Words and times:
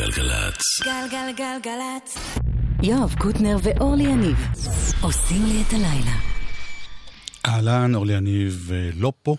גלגלצ. 0.00 0.80
גלגלגלגלצ. 0.84 2.18
יואב 2.82 3.14
קוטנר 3.18 3.56
ואורלי 3.62 4.02
יניב 4.02 4.36
עושים 5.00 5.46
לי 5.46 5.62
את 5.62 5.72
הלילה. 5.72 6.16
אהלן, 7.46 7.94
אורלי 7.94 8.12
יניב 8.12 8.70
אה, 8.72 8.90
לא 8.94 9.12
פה, 9.22 9.36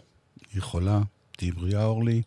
היא 0.53 0.61
חולה, 0.61 0.99
תהיי 1.31 1.51
בריאה 1.51 1.83
אורלי. 1.83 2.21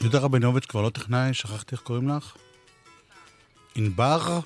יהודה 0.00 0.18
רבינוביץ' 0.18 0.66
כבר 0.66 0.82
לא 0.82 0.90
טכנאי, 0.90 1.34
שכחתי 1.34 1.74
איך 1.74 1.80
קוראים 1.80 2.08
לך? 2.08 2.36
ענבר? 3.74 4.40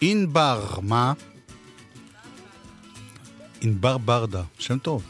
ענבר, 0.00 0.80
מה? 0.82 1.12
ענבר 3.60 3.98
ברדה, 3.98 4.42
שם 4.58 4.78
טוב. 4.78 5.02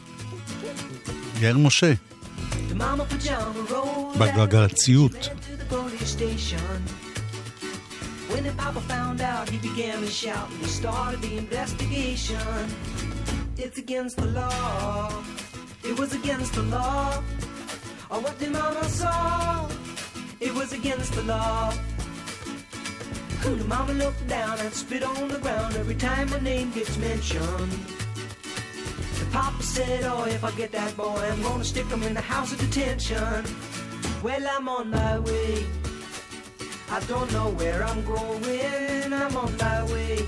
יאיר 1.41 1.57
משה. 1.57 1.93
בגלגלציות. 4.18 5.30
When 8.28 8.42
the 8.42 8.52
papa 8.62 8.80
found 8.80 9.20
out, 9.20 9.48
he 9.48 9.58
began 9.58 10.00
to 10.00 10.10
shout 10.22 10.50
and 10.50 10.58
he 10.60 10.66
started 10.66 11.22
the 11.22 11.38
investigation. 11.38 12.66
It's 13.56 13.78
against 13.78 14.16
the 14.16 14.26
law. 14.26 15.24
It 15.84 15.98
was 15.98 16.12
against 16.12 16.52
the 16.54 16.62
law. 16.62 17.22
Or 18.10 18.18
what 18.20 18.38
the 18.38 18.50
mama 18.50 18.84
saw. 18.84 19.68
It 20.40 20.52
was 20.54 20.72
against 20.72 21.12
the 21.14 21.22
law. 21.22 21.72
The 23.42 23.64
mama 23.64 23.92
looked 23.92 24.26
down 24.28 24.58
and 24.58 24.72
spit 24.72 25.02
on 25.02 25.28
the 25.28 25.38
ground 25.38 25.76
every 25.76 25.94
time 25.94 26.28
my 26.30 26.40
name 26.40 26.72
gets 26.72 26.96
mentioned. 26.98 27.99
Papa 29.31 29.63
said, 29.63 30.03
oh, 30.03 30.25
if 30.25 30.43
I 30.43 30.51
get 30.51 30.71
that 30.73 30.95
boy, 30.97 31.21
I'm 31.31 31.41
gonna 31.41 31.63
stick 31.63 31.85
him 31.85 32.03
in 32.03 32.13
the 32.13 32.21
house 32.21 32.51
of 32.51 32.59
detention. 32.59 33.45
Well, 34.21 34.45
I'm 34.55 34.67
on 34.67 34.89
my 34.89 35.19
way. 35.19 35.65
I 36.89 36.99
don't 37.07 37.31
know 37.31 37.49
where 37.51 37.83
I'm 37.83 38.03
going, 38.03 39.13
I'm 39.13 39.37
on 39.37 39.55
my 39.57 39.83
way. 39.85 40.19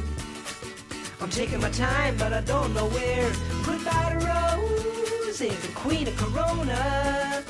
I'm 1.19 1.30
taking 1.30 1.59
my 1.59 1.69
time, 1.69 2.16
but 2.17 2.31
I 2.31 2.42
don't 2.42 2.73
know 2.73 2.88
where. 2.88 3.30
Goodbye 3.66 4.09
to 4.14 4.25
Rose, 4.25 5.39
the 5.39 5.72
queen 5.75 6.08
of 6.08 6.16
Corona. 6.16 7.44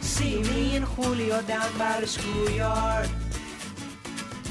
See 0.00 0.42
me 0.42 0.76
and 0.76 0.84
Julio 0.84 1.40
down 1.42 1.70
by 1.78 2.00
the 2.00 2.06
schoolyard. 2.06 3.08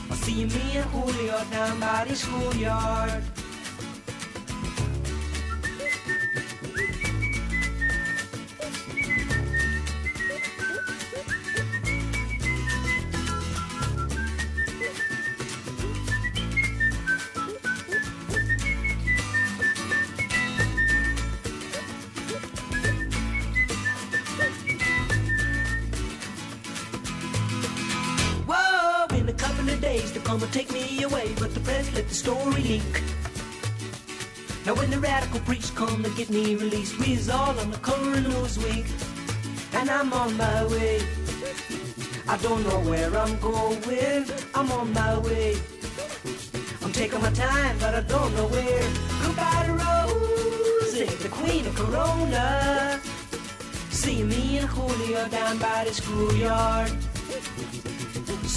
I'll 0.09 0.17
see 0.17 0.45
me 0.45 0.77
and 0.77 0.89
Julio 0.91 1.43
down 1.51 1.79
by 1.81 2.05
the 2.07 2.15
schoolyard. 2.15 3.23
Come 30.33 30.41
and 30.41 30.51
take 30.53 30.71
me 30.71 31.03
away, 31.03 31.31
but 31.37 31.53
the 31.53 31.59
press 31.59 31.93
let 31.93 32.07
the 32.07 32.15
story 32.15 32.63
leak. 32.63 32.93
Now 34.65 34.73
when 34.73 34.89
the 34.89 34.99
radical 34.99 35.39
preach 35.41 35.75
come 35.75 36.01
to 36.01 36.09
get 36.17 36.31
me 36.31 36.55
released, 36.55 36.97
we 36.97 37.13
is 37.13 37.29
all 37.29 37.59
on 37.59 37.69
the 37.69 37.77
cover 37.77 38.13
of 38.17 38.23
Newsweek, 38.25 38.87
and 39.75 39.91
I'm 39.91 40.11
on 40.11 40.35
my 40.35 40.65
way. 40.65 41.01
I 42.27 42.37
don't 42.37 42.63
know 42.67 42.79
where 42.89 43.15
I'm 43.15 43.37
going, 43.41 44.25
I'm 44.55 44.71
on 44.71 44.91
my 44.91 45.19
way. 45.19 45.55
I'm 46.81 46.91
taking 46.91 47.21
my 47.21 47.29
time, 47.29 47.77
but 47.77 47.93
I 47.93 48.01
don't 48.01 48.33
know 48.35 48.47
where. 48.47 48.85
Goodbye 49.21 49.65
to 49.67 49.73
Rose, 49.83 50.93
the 51.21 51.29
queen 51.29 51.67
of 51.67 51.75
Corona. 51.75 52.99
See 53.91 54.23
me 54.23 54.57
and 54.57 54.67
Julio 54.67 55.27
down 55.27 55.59
by 55.59 55.83
the 55.83 55.93
schoolyard. 55.93 56.91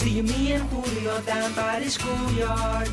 See 0.01 0.21
me 0.31 0.41
and 0.57 0.65
Julio 0.73 1.15
down 1.33 1.51
by 1.61 1.75
the 1.83 1.91
schoolyard. 1.97 2.89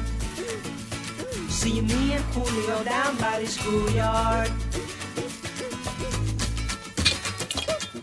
See 1.60 1.80
me 1.90 2.02
and 2.16 2.26
Julio 2.34 2.78
down 2.94 3.14
by 3.24 3.36
the 3.42 3.50
schoolyard. 3.56 4.52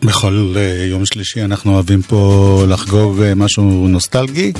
בכל 0.01 0.53
uh, 0.55 0.59
יום 0.89 1.05
שלישי 1.05 1.43
אנחנו 1.43 1.73
אוהבים 1.73 2.01
פה 2.01 2.63
לחגוג 2.67 3.19
uh, 3.19 3.35
משהו 3.35 3.87
נוסטלגי. 3.87 4.53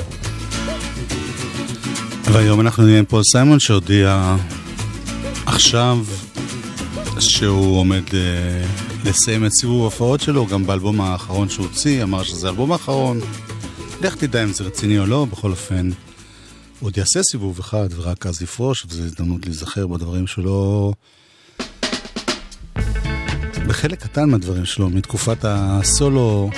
והיום 2.23 2.61
אנחנו 2.61 2.83
נהיה 2.83 3.03
פה 3.03 3.21
סיימון 3.31 3.59
שהודיע 3.59 4.35
עכשיו 5.45 5.97
שהוא 7.19 7.79
עומד 7.79 8.03
uh, 8.07 8.13
לסיים 9.05 9.45
את 9.45 9.51
סיבוב 9.51 9.81
ההופעות 9.81 10.21
שלו, 10.21 10.47
גם 10.47 10.65
באלבום 10.65 11.01
האחרון 11.01 11.49
שהוא 11.49 11.65
הוציא, 11.65 12.03
אמר 12.03 12.23
שזה 12.23 12.47
האלבום 12.47 12.71
האחרון. 12.71 13.19
לך 14.05 14.15
תדע 14.15 14.43
אם 14.43 14.53
זה 14.53 14.63
רציני 14.63 14.99
או 14.99 15.05
לא, 15.05 15.25
בכל 15.25 15.51
אופן, 15.51 15.89
הוא 16.79 16.87
עוד 16.87 16.97
יעשה 16.97 17.23
סיבוב 17.31 17.59
אחד 17.59 17.87
ורק 17.95 18.25
אז 18.25 18.41
יפרוש, 18.41 18.85
וזו 18.89 19.03
הזדמנות 19.03 19.45
להיזכר 19.45 19.87
בדברים 19.87 20.27
שלו. 20.27 20.93
בחלק 23.67 24.03
קטן 24.03 24.29
מהדברים 24.29 24.65
שלו, 24.65 24.89
מתקופת 24.89 25.37
הסולו 25.43 26.49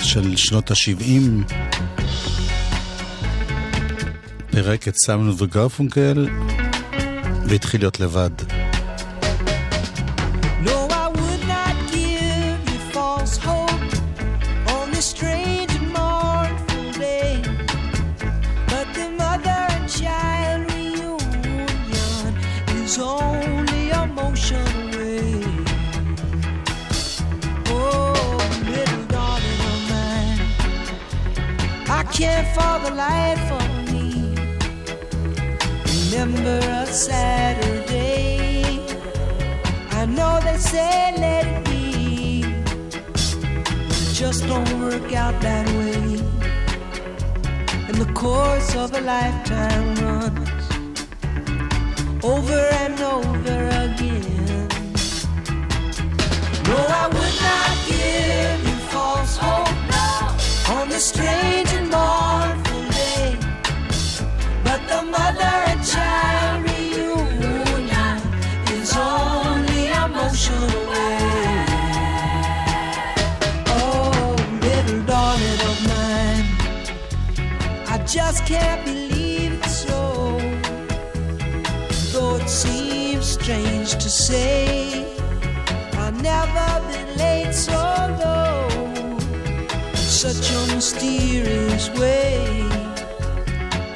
של 0.00 0.36
שנות 0.36 0.70
ה-70, 0.70 1.52
פירק 4.50 4.88
את 4.88 4.94
סיימון 5.04 5.34
וגרפונקל 5.38 6.28
והתחיל 7.48 7.80
להיות 7.80 8.00
לבד. 8.00 8.55
Care 32.16 32.44
for 32.54 32.78
the 32.88 32.94
life 32.94 33.52
of 33.60 33.92
me. 33.92 34.34
Remember 36.04 36.58
a 36.82 36.86
Saturday. 36.86 38.80
I 39.90 40.06
know 40.06 40.40
they 40.40 40.56
say 40.56 41.12
let 41.18 41.44
it 41.46 41.64
be. 41.66 42.42
But 43.86 43.98
it 44.02 44.14
just 44.14 44.46
don't 44.46 44.80
work 44.80 45.12
out 45.12 45.38
that 45.42 45.66
way. 45.78 46.20
In 47.90 47.96
the 48.04 48.10
course 48.14 48.74
of 48.76 48.94
a 48.94 49.00
lifetime 49.02 50.05
over 52.26 52.62
and 52.82 53.00
over 53.00 53.58
again. 53.84 54.68
No, 56.68 56.78
I 57.02 57.06
would 57.14 57.36
not 57.46 57.74
give 57.90 58.58
you 58.68 58.76
false 58.90 59.36
hope 59.36 59.78
now 59.88 60.36
on 60.76 60.88
the 60.88 60.98
strange 60.98 61.70
and 61.78 61.88
mournful 61.88 62.84
day. 63.00 63.38
But 64.64 64.80
the 64.90 65.02
mother 65.16 65.54
and 65.70 65.80
child 65.92 66.64
reunion 66.66 68.16
is 68.76 68.90
only 68.96 69.86
a 70.00 70.08
motion 70.08 70.62
away. 70.80 71.18
Oh, 73.78 74.34
little 74.66 75.02
darling 75.12 75.60
of 75.70 75.78
mine, 75.90 76.46
I 77.94 77.96
just 78.04 78.44
can't 78.46 78.84
believe 78.84 79.05
strange 83.46 83.92
to 84.02 84.10
say, 84.10 85.06
I've 85.92 86.20
never 86.20 86.68
been 86.88 87.16
late 87.16 87.54
so 87.54 87.80
long 88.24 89.20
in 89.90 89.96
such 89.96 90.50
a 90.50 90.74
mysterious 90.74 91.88
way. 91.90 92.66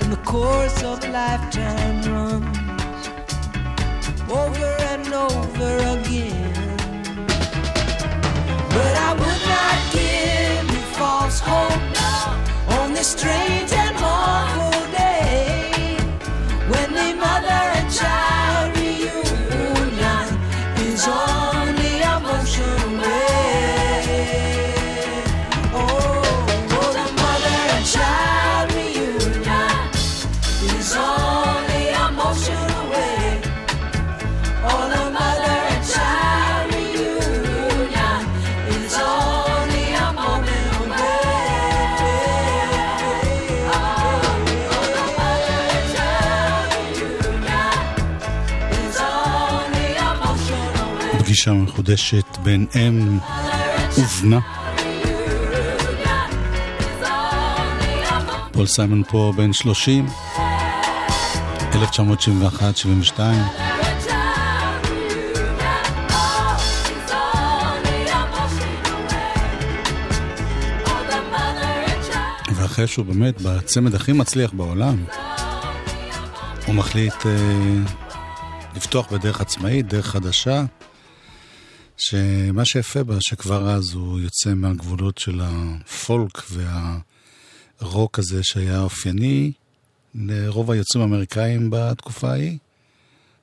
And 0.00 0.12
the 0.12 0.22
course 0.24 0.84
of 0.84 1.02
lifetime 1.08 1.98
runs 2.12 3.08
over 4.30 4.72
and 4.92 5.12
over 5.12 5.72
again. 5.96 6.76
But 8.76 8.94
I 9.08 9.10
would 9.20 9.42
not 9.54 9.78
give 9.96 10.64
you 10.74 10.82
false 10.94 11.40
hope 11.40 12.78
on 12.78 12.92
this 12.92 13.08
strange 13.08 13.72
פגישה 51.40 51.52
מחודשת 51.52 52.36
בין 52.42 52.66
אם 52.76 53.18
ובנה. 53.98 54.38
פול 58.52 58.66
סיימון 58.66 59.02
פה 59.08 59.32
בן 59.36 59.52
30, 59.52 60.06
1971-72. 61.72 63.20
ואחרי 72.54 72.86
שהוא 72.86 73.06
באמת 73.06 73.42
בצמד 73.42 73.94
הכי 73.94 74.12
מצליח 74.12 74.52
בעולם, 74.52 75.04
הוא 76.66 76.74
מחליט 76.74 77.26
אה, 77.26 77.32
לפתוח 78.76 79.12
בדרך 79.12 79.40
עצמאית, 79.40 79.86
דרך 79.86 80.06
חדשה, 80.06 80.64
שמה 82.02 82.64
שיפה 82.64 83.04
בה, 83.04 83.16
שכבר 83.20 83.70
אז 83.70 83.92
הוא 83.92 84.20
יוצא 84.20 84.54
מהגבולות 84.54 85.18
של 85.18 85.40
הפולק 85.42 86.42
והרוק 87.80 88.18
הזה 88.18 88.40
שהיה 88.42 88.80
אופייני 88.80 89.52
לרוב 90.14 90.70
היוצאים 90.70 91.02
האמריקאים 91.02 91.70
בתקופה 91.72 92.30
ההיא, 92.30 92.58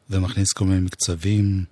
ומכניס 0.10 0.54
כל 0.54 0.66
מיני 0.66 0.80
מקצבים 0.80 1.64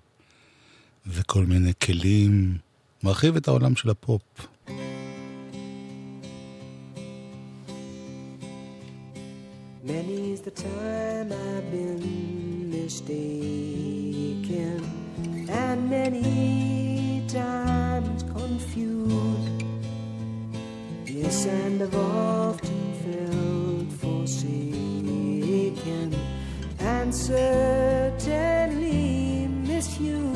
וכל 1.08 1.46
מיני 1.46 1.72
כלים, 1.84 2.58
מרחיב 3.04 3.36
את 3.36 3.48
העולם 3.48 3.76
של 3.76 3.90
הפופ. 3.90 4.22
Many's 9.88 10.42
the 10.42 10.56
time 10.68 11.28
I've 11.32 11.68
been 11.72 12.02
mistaken, 12.72 13.75
and 15.56 15.90
many 15.90 17.24
times 17.28 18.24
confused. 18.24 19.64
Yes, 21.06 21.46
and 21.46 21.82
I've 21.82 21.96
often 21.96 22.94
felt 23.04 23.90
forsaken, 24.02 24.56
and 26.80 27.16
certainly 27.16 29.02
misused. 29.72 30.36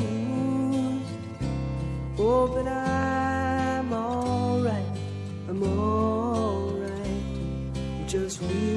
Oh, 2.18 2.46
but 2.54 2.66
I'm 2.68 3.92
alright, 3.92 4.96
I'm 5.48 5.62
alright, 5.62 7.24
just 8.06 8.40
weary. 8.42 8.69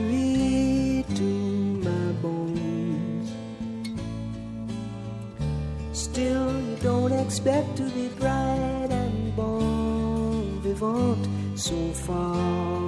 Expect 7.24 7.78
to 7.78 7.90
be 7.92 8.10
bright 8.20 8.90
and 8.92 9.34
bon 9.34 10.60
vivant 10.62 11.26
so 11.58 11.76
far 11.94 12.83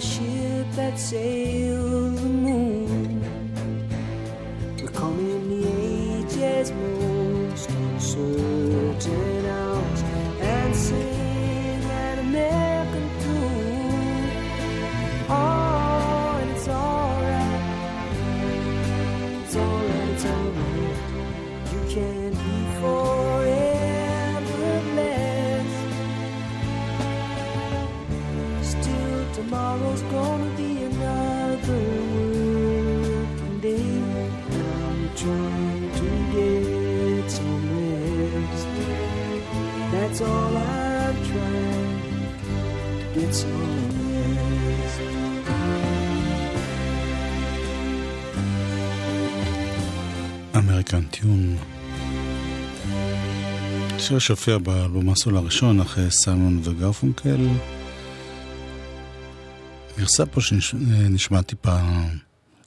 she 0.00 0.29
שיר 54.10 54.18
שהופיע 54.18 54.58
באלבום 54.58 55.08
הסול 55.08 55.36
הראשון 55.36 55.80
אחרי 55.80 56.10
סיימון 56.10 56.60
וגרפונקל. 56.64 57.48
גרסה 59.98 60.26
פה 60.26 60.40
שנשמע 60.40 61.42
טיפה, 61.42 61.78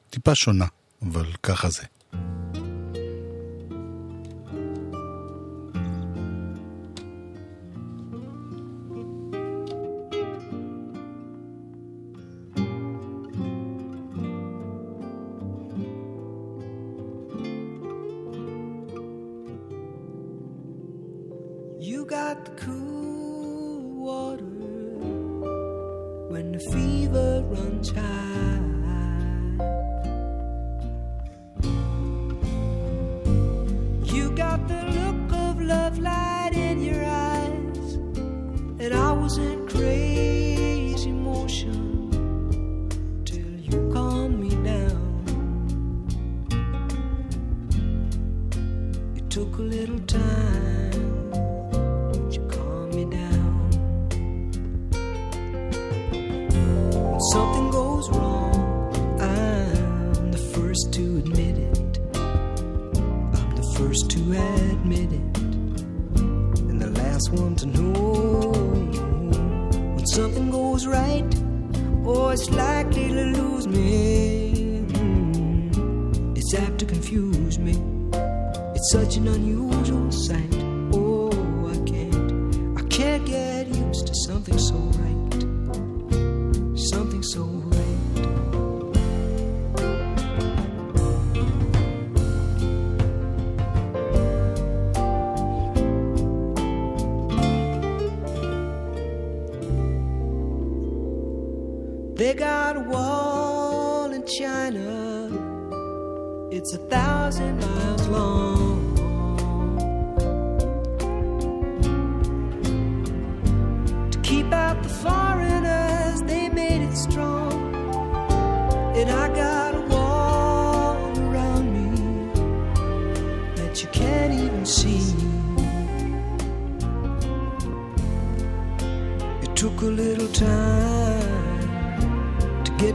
טיפה 0.09 0.35
שונה, 0.35 0.65
אבל 1.01 1.25
ככה 1.43 1.69
זה. 1.69 1.83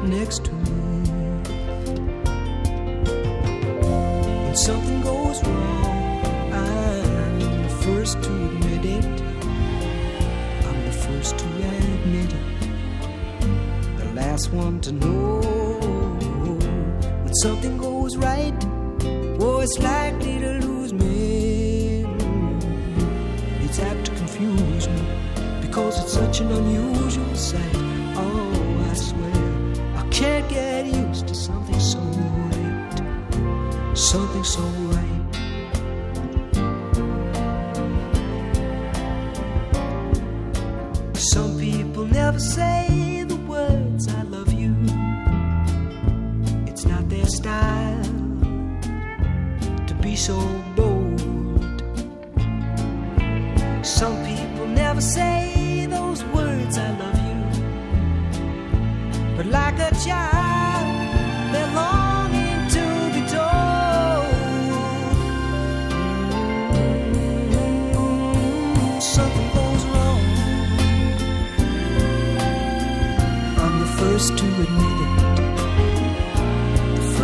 next 0.08 0.44
to 0.46 0.57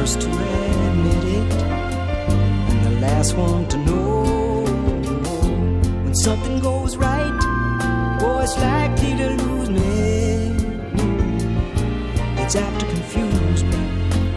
first 0.05 0.21
to 0.21 0.29
admit 0.29 1.25
it 1.39 1.53
and 2.71 2.85
the 2.85 3.01
last 3.01 3.35
one 3.39 3.67
to 3.69 3.79
know. 3.79 4.63
When 6.05 6.15
something 6.15 6.61
goes 6.61 6.99
right, 6.99 7.35
boy, 8.21 8.43
it's 8.43 8.55
likely 8.59 9.13
to 9.17 9.29
lose 9.43 9.71
me. 9.71 10.53
It's 12.43 12.55
apt 12.55 12.81
to 12.81 12.87
confuse 12.87 13.65
me 13.65 13.81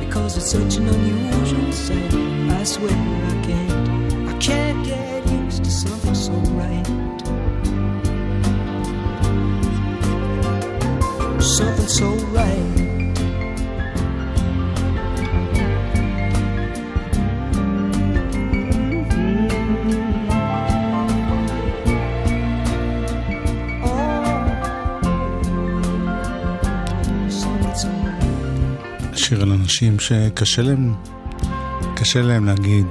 because 0.06 0.38
it's 0.38 0.52
such 0.52 0.78
an 0.78 0.88
unusual 0.88 1.74
sight. 1.74 2.14
I 2.60 2.64
swear 2.64 2.92
I 3.32 3.36
can't, 3.48 4.30
I 4.30 4.38
can't 4.40 4.86
get 4.86 5.30
used 5.30 5.66
to 5.66 5.70
something 5.70 6.16
so 6.16 6.32
right. 6.62 6.88
Something 11.42 11.88
so 12.00 12.08
right. 12.38 12.77
אנשים 29.68 30.00
שקשה 30.00 30.62
להם, 30.62 30.94
קשה 31.96 32.22
להם 32.22 32.46
להגיד 32.46 32.88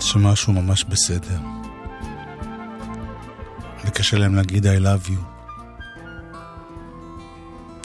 שמשהו 0.00 0.52
ממש 0.52 0.84
בסדר. 0.84 1.38
וקשה 3.84 4.18
להם 4.18 4.34
להגיד 4.34 4.66
I 4.66 4.68
love 4.68 5.08
you. 5.08 5.20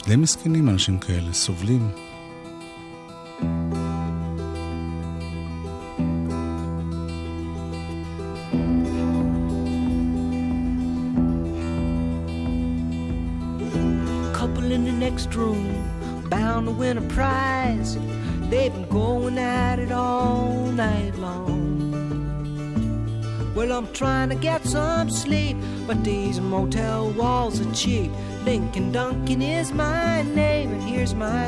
די 0.06 0.16
מסכנים 0.16 0.68
אנשים 0.68 0.98
כאלה, 0.98 1.32
סובלים. 1.32 2.07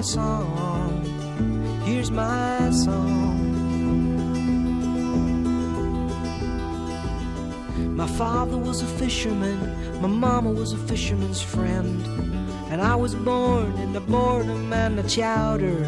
my 0.01 0.05
song. 0.05 1.05
Here's 1.85 2.11
my 2.11 2.71
song. 2.71 3.37
My 7.95 8.07
father 8.07 8.57
was 8.57 8.81
a 8.81 8.87
fisherman, 8.87 9.61
my 10.01 10.09
mama 10.09 10.51
was 10.53 10.73
a 10.73 10.79
fisherman's 10.79 11.43
friend, 11.43 12.03
and 12.71 12.81
I 12.81 12.95
was 12.95 13.15
born 13.15 13.77
in 13.77 13.93
the 13.93 14.01
boredom 14.01 14.73
and 14.73 14.99
the 14.99 15.07
chowder. 15.07 15.85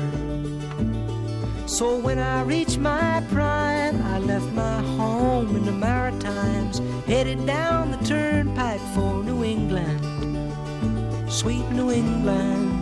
So 1.67 1.99
when 1.99 2.19
I 2.19 2.43
reached 2.43 2.77
my 2.77 3.25
prime, 3.31 4.03
I 4.03 4.19
left 4.19 4.53
my 4.53 4.83
home 4.99 5.57
in 5.57 5.65
the 5.65 5.73
Maritimes, 5.73 6.83
headed 7.07 7.47
down 7.47 7.93
the 7.93 8.05
turnpike 8.05 8.83
for 8.95 9.25
New 9.25 9.43
England, 9.43 10.03
sweet 11.33 11.67
New 11.71 11.91
England. 11.91 12.82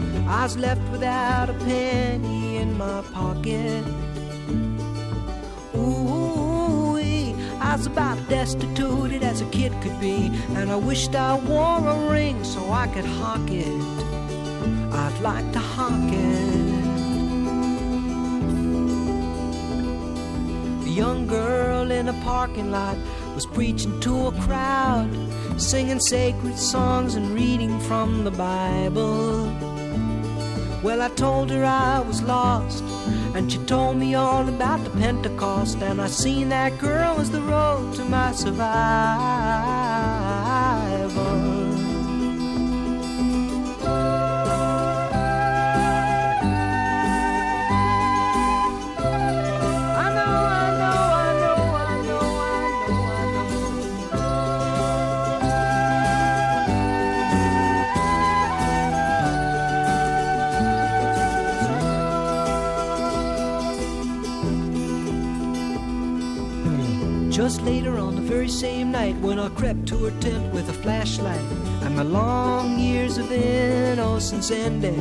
I 0.27 0.43
was 0.43 0.57
left 0.57 0.81
without 0.91 1.49
a 1.49 1.53
penny 1.53 2.57
in 2.57 2.77
my 2.77 3.01
pocket. 3.13 3.85
Ooh, 5.75 6.97
I 7.59 7.75
was 7.75 7.85
about 7.85 8.17
destitute 8.27 9.23
as 9.23 9.41
a 9.41 9.45
kid 9.45 9.71
could 9.81 9.99
be, 9.99 10.31
and 10.55 10.71
I 10.71 10.75
wished 10.75 11.15
I 11.15 11.35
wore 11.35 11.87
a 11.87 12.09
ring 12.09 12.43
so 12.43 12.71
I 12.71 12.87
could 12.87 13.05
hawk 13.05 13.49
it. 13.49 13.81
I'd 14.93 15.19
like 15.21 15.51
to 15.53 15.59
hawk 15.59 16.11
it. 16.11 16.71
A 20.85 20.89
young 20.89 21.27
girl 21.27 21.91
in 21.91 22.09
a 22.09 22.13
parking 22.23 22.71
lot 22.71 22.97
was 23.35 23.45
preaching 23.45 23.99
to 24.01 24.27
a 24.27 24.31
crowd, 24.41 25.09
singing 25.57 25.99
sacred 25.99 26.57
songs 26.57 27.15
and 27.15 27.29
reading 27.29 27.79
from 27.79 28.23
the 28.25 28.31
Bible. 28.31 29.70
Well, 30.83 31.03
I 31.03 31.09
told 31.09 31.51
her 31.51 31.63
I 31.63 31.99
was 31.99 32.23
lost, 32.23 32.83
and 33.35 33.51
she 33.51 33.59
told 33.59 33.97
me 33.97 34.15
all 34.15 34.47
about 34.49 34.83
the 34.83 34.89
Pentecost, 34.89 35.77
and 35.77 36.01
I 36.01 36.07
seen 36.07 36.49
that 36.49 36.79
girl 36.79 37.19
as 37.19 37.29
the 37.29 37.41
road 37.41 37.93
to 37.95 38.05
my 38.05 38.31
survival. 38.31 39.80
Later 67.59 67.97
on 67.97 68.15
the 68.15 68.21
very 68.21 68.47
same 68.47 68.91
night 68.91 69.15
when 69.17 69.37
I 69.37 69.49
crept 69.49 69.85
to 69.87 69.97
her 70.05 70.21
tent 70.21 70.53
with 70.53 70.69
a 70.69 70.73
flashlight 70.73 71.41
and 71.81 71.95
my 71.97 72.03
long 72.03 72.79
years 72.79 73.17
of 73.17 73.29
innocence 73.31 74.51
ended. 74.51 74.95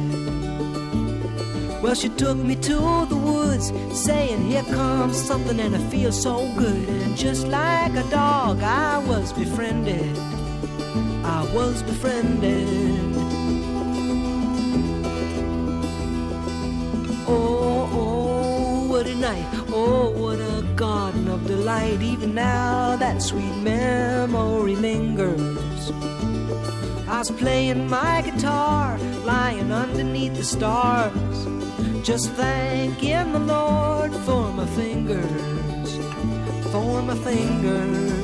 Well, 1.81 1.95
she 1.95 2.09
took 2.09 2.37
me 2.37 2.57
to 2.57 3.07
the 3.09 3.17
woods, 3.17 3.73
saying, 3.93 4.43
Here 4.51 4.65
comes 4.65 5.17
something, 5.17 5.61
and 5.61 5.75
it 5.75 5.91
feels 5.91 6.21
so 6.21 6.53
good. 6.57 6.89
And 6.89 7.17
just 7.17 7.47
like 7.47 7.95
a 7.95 8.03
dog, 8.11 8.61
I 8.63 8.99
was 8.99 9.33
befriended. 9.33 10.19
I 11.25 11.49
was 11.55 11.83
befriended. 11.83 12.69
Oh, 17.29 17.89
oh, 17.93 18.89
what 18.89 19.07
a 19.07 19.15
night. 19.15 19.47
Oh, 19.69 20.11
what 20.11 20.41
a 20.41 20.61
of 20.81 21.20
delight. 21.51 22.01
Even 22.01 22.35
now, 22.35 22.97
that 22.97 23.21
sweet 23.21 23.57
memory 23.57 24.77
lingers. 24.77 25.91
I 27.09 27.19
was 27.19 27.31
playing 27.31 27.89
my 27.89 28.23
guitar, 28.23 28.97
lying 29.25 29.73
underneath 29.73 30.35
the 30.37 30.45
stars, 30.45 31.39
just 32.07 32.31
thanking 32.43 33.33
the 33.33 33.41
Lord 33.41 34.13
for 34.27 34.45
my 34.53 34.67
fingers, 34.67 35.91
for 36.73 37.03
my 37.03 37.17
fingers. 37.17 38.20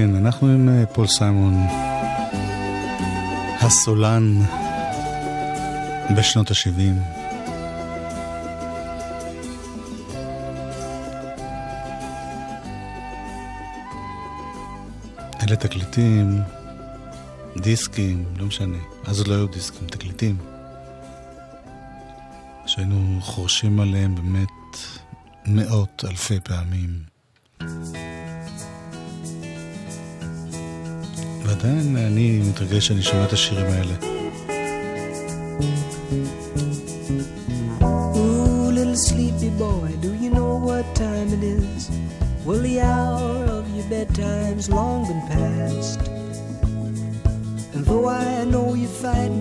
דנקן, 0.00 0.26
אנחנו 0.26 0.48
עם 0.48 0.68
אה, 0.68 0.86
פול 0.86 1.06
סיימון, 1.06 1.54
הסולן 3.60 4.42
בשנות 6.16 6.50
ה-70. 6.50 6.80
אלה 15.42 15.56
תקליטים, 15.56 16.40
דיסקים, 17.56 18.24
לא 18.36 18.46
משנה. 18.46 18.78
אז 19.04 19.18
עוד 19.18 19.28
לא 19.28 19.34
היו 19.34 19.46
דיסקים, 19.46 19.88
תקליטים. 19.88 20.36
שהיינו 22.66 23.18
חורשים 23.20 23.80
עליהם 23.80 24.14
באמת 24.14 24.76
מאות 25.46 26.04
אלפי 26.08 26.40
פעמים. 26.40 27.19
ועדיין 31.59 31.97
אני 31.97 32.41
מתרגש 32.49 32.87
שאני 32.87 33.01
שומע 33.01 33.25
את 33.25 33.33
השירים 33.33 33.65
האלה. 33.65 33.93
Ooh, 37.81 38.71
little 38.77 38.99
sleepy 39.09 39.51
boy, 39.65 39.89
do 40.05 40.11
you 40.21 40.29
know 40.37 40.53
what 40.67 40.85
time 40.95 41.29
it 41.37 41.43
is? 41.43 41.81
Well, 42.45 42.61
the 42.69 42.77
hour 42.81 43.37
of 43.57 43.63
your 43.75 43.87
bedtime's 43.93 44.67
long 44.69 44.99
been 45.09 45.23
past. 45.35 45.99
And 47.73 47.81
though 47.89 48.07
I 48.07 48.43
know 48.51 48.67
you're 48.81 48.97
fighting 49.03 49.38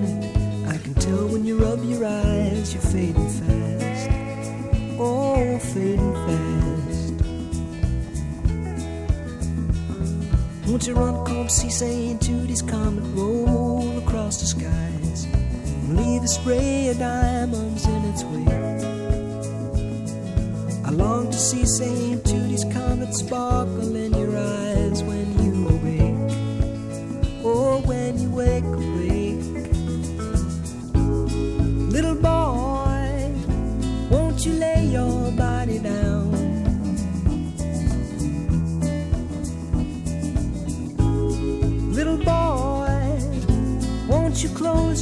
Won't 10.79 10.97
run 10.97 11.25
come 11.25 11.49
see 11.49 11.69
St. 11.69 12.21
Judy's 12.21 12.61
comet 12.61 13.03
roll 13.13 13.97
across 13.97 14.39
the 14.39 14.45
skies 14.45 15.27
leave 15.89 16.23
a 16.23 16.27
spray 16.27 16.87
of 16.87 16.97
diamonds 16.97 17.85
in 17.85 18.05
its 18.05 18.23
wake? 18.23 18.47
I 20.85 20.91
long 20.91 21.29
to 21.31 21.37
see 21.37 21.65
St. 21.65 22.25
Judy's 22.25 22.63
comet 22.71 23.13
sparkle 23.13 23.97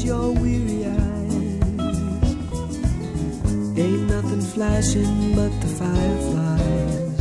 your 0.08 0.32
weary 0.32 0.86
eyes? 0.86 1.54
Ain't 3.78 4.08
nothing 4.08 4.42
flashing 4.42 5.36
but 5.36 5.52
the 5.60 5.68
fireflies. 5.80 7.18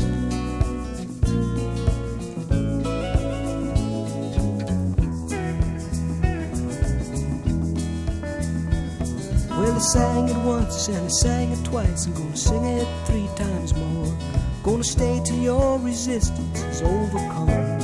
Well, 9.51 9.75
I 9.75 9.79
sang 9.79 10.29
it 10.29 10.37
once 10.45 10.87
and 10.87 10.99
I 10.99 11.09
sang 11.09 11.51
it 11.51 11.65
twice. 11.65 12.07
I'm 12.07 12.15
gonna 12.15 12.37
sing 12.37 12.65
it 12.65 12.87
three 13.07 13.29
times 13.35 13.75
more. 13.75 14.17
Gonna 14.63 14.85
stay 14.85 15.21
till 15.25 15.39
your 15.39 15.81
resistance 15.81 16.63
is 16.63 16.83
overcome. 16.83 17.76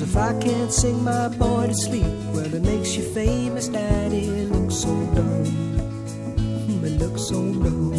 Cause 0.00 0.08
if 0.08 0.16
I 0.16 0.32
can't 0.40 0.72
sing 0.72 1.04
my 1.04 1.28
boy 1.28 1.66
to 1.66 1.74
sleep, 1.74 2.06
well, 2.32 2.54
it 2.54 2.62
makes 2.62 2.96
you 2.96 3.02
famous, 3.02 3.68
daddy. 3.68 4.28
It 4.28 4.50
looks 4.50 4.76
so 4.76 4.88
dumb. 5.14 5.44
Hmm, 5.44 6.84
It 6.86 6.98
looks 6.98 7.28
so 7.28 7.34
dumb. 7.34 7.92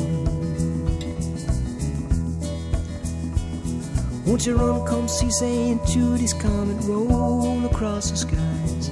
Won't 4.26 4.48
you 4.48 4.56
run, 4.56 4.84
come 4.88 5.08
see 5.08 5.30
St. 5.30 5.86
Judy's 5.86 6.34
comet 6.34 6.84
roll 6.86 7.64
across 7.68 8.10
the 8.10 8.18
skies 8.18 8.88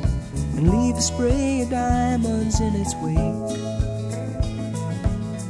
and 0.56 0.70
leave 0.70 0.96
a 0.96 1.02
spray 1.02 1.62
of 1.62 1.72
diamonds 1.72 2.60
in 2.60 2.76
its 2.76 2.94
wake? 3.02 3.58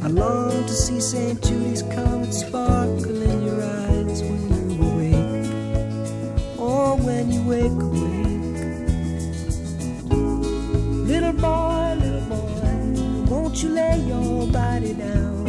I 0.01 0.07
long 0.07 0.65
to 0.65 0.73
see 0.73 1.01
St. 1.01 1.43
Judy's 1.43 1.81
comet 1.81 2.33
sparkle 2.33 3.18
you 7.27 7.43
wake 7.43 7.71
awake. 7.71 8.39
Little 11.07 11.33
boy, 11.33 11.95
little 11.99 12.21
boy, 12.29 13.29
won't 13.29 13.61
you 13.61 13.69
lay 13.69 13.99
your 14.07 14.47
body 14.47 14.93
down? 14.93 15.45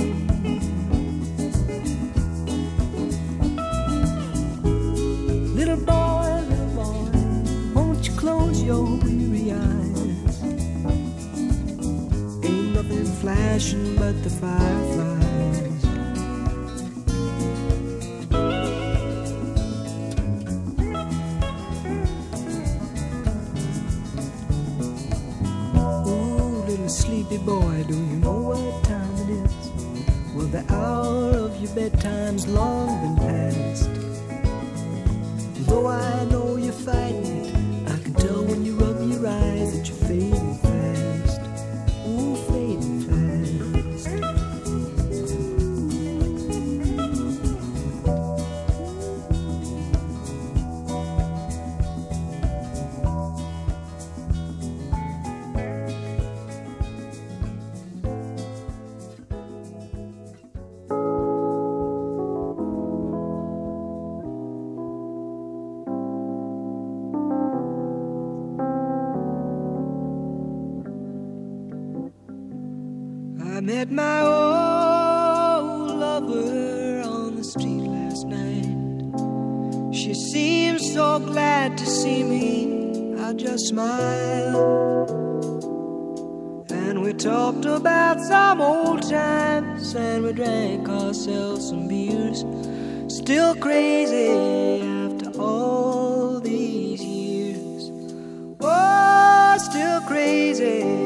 Little 5.54 5.76
boy, 5.76 6.42
little 6.48 6.66
boy, 6.74 7.10
won't 7.74 8.06
you 8.06 8.12
close 8.16 8.62
your 8.62 8.84
weary 9.04 9.52
eyes? 9.52 10.42
Ain't 12.44 12.74
nothing 12.74 13.06
flashing 13.20 13.96
but 13.96 14.22
the 14.24 14.30
fireflies. 14.30 15.09
Sleepy 27.30 27.44
boy, 27.44 27.84
do 27.86 27.94
you 27.94 28.16
know 28.16 28.40
what 28.50 28.84
time 28.84 29.14
it 29.18 29.30
is? 29.30 29.70
Well, 30.34 30.46
the 30.46 30.64
hour 30.72 31.30
of 31.46 31.56
your 31.62 31.72
bedtime's 31.74 32.46
long 32.48 32.88
been 33.02 33.16
past. 33.16 33.88
Though 35.68 35.86
I 35.86 36.24
know 36.24 36.56
you're 36.56 36.72
fighting 36.72 37.26
it, 37.26 37.54
I 37.88 37.98
can 38.02 38.14
tell 38.14 38.42
when 38.44 38.64
you 38.64 38.76
I 73.60 73.62
met 73.62 73.90
my 73.90 74.22
old 74.22 75.98
lover 75.98 77.02
on 77.04 77.36
the 77.36 77.44
street 77.44 77.82
last 77.82 78.26
night. 78.26 79.94
She 79.94 80.14
seemed 80.14 80.80
so 80.80 81.18
glad 81.18 81.76
to 81.76 81.84
see 81.84 82.22
me. 82.22 83.20
I 83.22 83.34
just 83.34 83.66
smiled. 83.66 85.10
And 86.70 87.02
we 87.02 87.12
talked 87.12 87.66
about 87.66 88.18
some 88.20 88.62
old 88.62 89.02
times 89.02 89.94
and 89.94 90.24
we 90.24 90.32
drank 90.32 90.88
ourselves 90.88 91.68
some 91.68 91.86
beers. 91.86 92.46
Still 93.14 93.54
crazy 93.56 94.80
after 94.80 95.38
all 95.38 96.40
these 96.40 97.02
years. 97.02 97.90
Oh, 98.62 99.56
still 99.58 100.00
crazy 100.08 100.99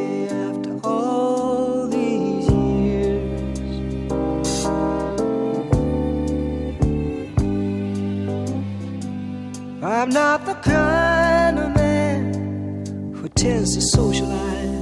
I'm 10.04 10.10
not 10.10 10.44
the 10.44 10.52
kind 10.56 11.58
of 11.58 11.74
man 11.74 13.14
who 13.14 13.26
tends 13.30 13.74
to 13.74 13.80
socialize. 13.80 14.76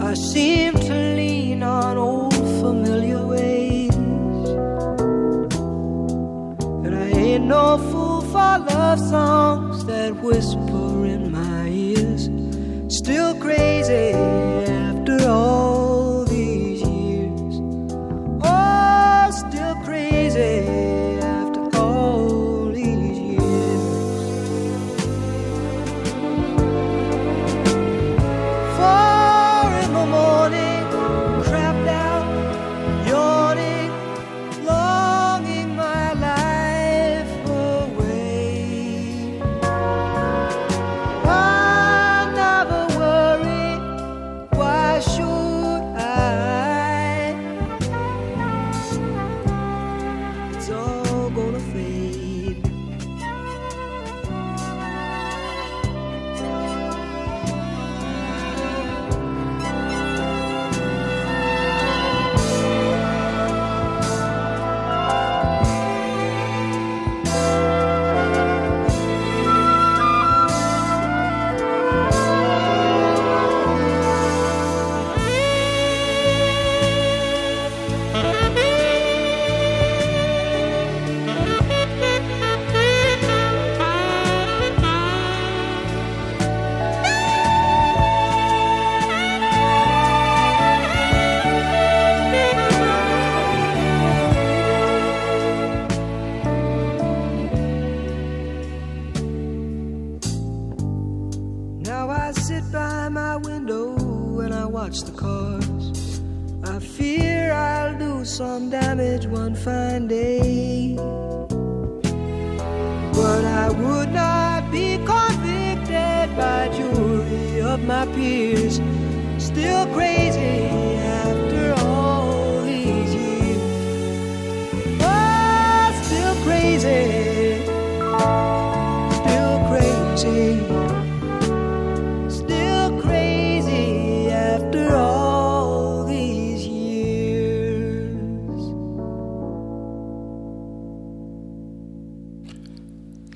I 0.00 0.14
seem 0.14 0.74
to 0.74 0.94
lean 1.16 1.64
on 1.64 1.98
old 1.98 2.32
familiar 2.32 3.26
ways. 3.26 3.92
And 6.84 6.94
I 6.94 7.08
ain't 7.08 7.46
no 7.46 7.78
fool 7.90 8.20
for 8.20 8.58
love 8.70 9.00
songs 9.00 9.84
that 9.86 10.14
whisper 10.22 10.65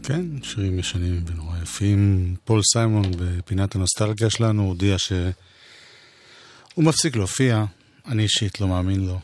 כן, 0.02 0.42
שירים 0.42 0.78
ישנים 0.78 1.24
ונורא 1.26 1.58
יפים. 1.62 2.34
פול 2.44 2.60
סיימון 2.72 3.10
בפינת 3.18 3.74
הנוסטלגיה 3.74 4.30
שלנו 4.30 4.62
הודיע 4.62 4.98
שהוא 4.98 6.84
מפסיק 6.84 7.16
להופיע. 7.16 7.64
אני 8.06 8.22
אישית 8.22 8.60
לא 8.60 8.68
מאמין 8.68 9.06
לו. 9.06 9.20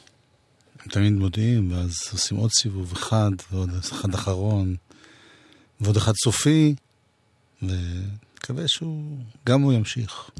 הם 0.81 0.91
תמיד 0.91 1.12
מודיעים, 1.12 1.73
ואז 1.73 1.95
עושים 2.12 2.37
עוד 2.37 2.51
סיבוב 2.51 2.93
אחד, 2.93 3.31
ועוד 3.53 3.71
אחד 3.79 4.15
אחרון, 4.15 4.77
ועוד 5.81 5.97
אחד 5.97 6.12
סופי, 6.25 6.75
ומקווה 7.62 8.69
שהוא, 8.69 9.19
גם 9.47 9.62
הוא 9.62 9.73
ימשיך. 9.73 10.31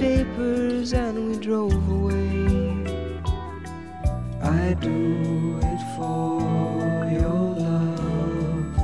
Papers 0.00 0.94
and 0.94 1.28
we 1.28 1.36
drove 1.36 1.88
away. 1.90 3.20
I 4.42 4.74
do 4.80 5.60
it 5.72 5.82
for 5.94 6.40
your 7.18 7.46
love. 7.66 8.74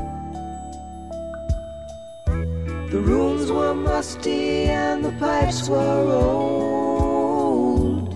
The 2.91 3.01
rooms 3.01 3.51
were 3.51 3.75
musty 3.75 4.65
and 4.65 5.03
the 5.03 5.13
pipes 5.13 5.71
were 5.71 6.05
old. 6.23 8.09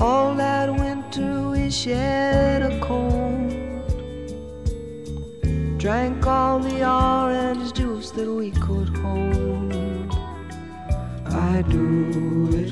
All 0.00 0.34
that 0.36 0.72
winter 0.74 1.50
we 1.50 1.70
shed 1.70 2.62
a 2.62 2.80
cold. 2.80 3.52
Drank 5.76 6.26
all 6.26 6.60
the 6.60 6.78
orange 6.82 7.74
juice 7.74 8.10
that 8.12 8.30
we 8.40 8.52
could 8.52 8.88
hold. 8.96 9.23
I 11.54 11.62
do 11.62 12.63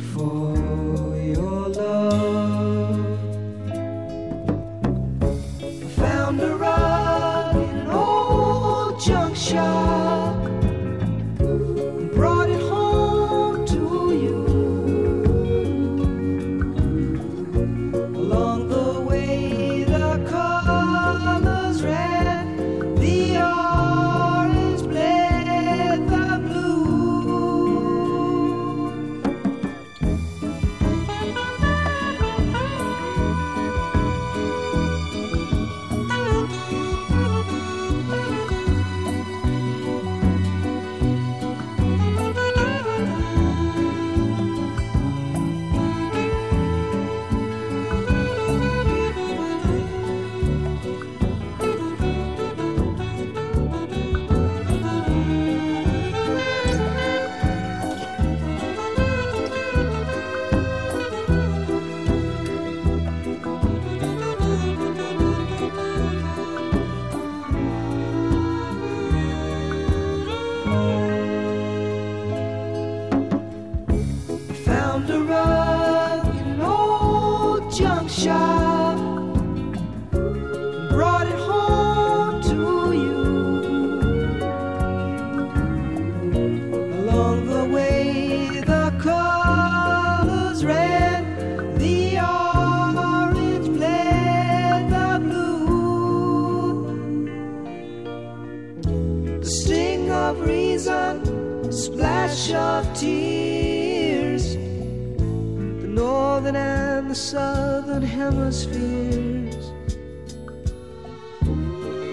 northern 106.52 107.00
and 107.00 107.10
the 107.10 107.14
southern 107.14 108.02
hemispheres. 108.02 109.72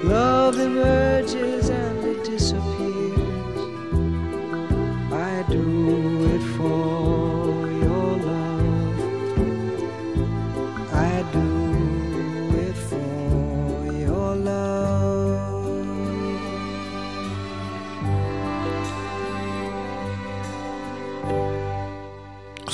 Love 0.03 0.57
emerges 0.59 1.69
and 1.69 1.98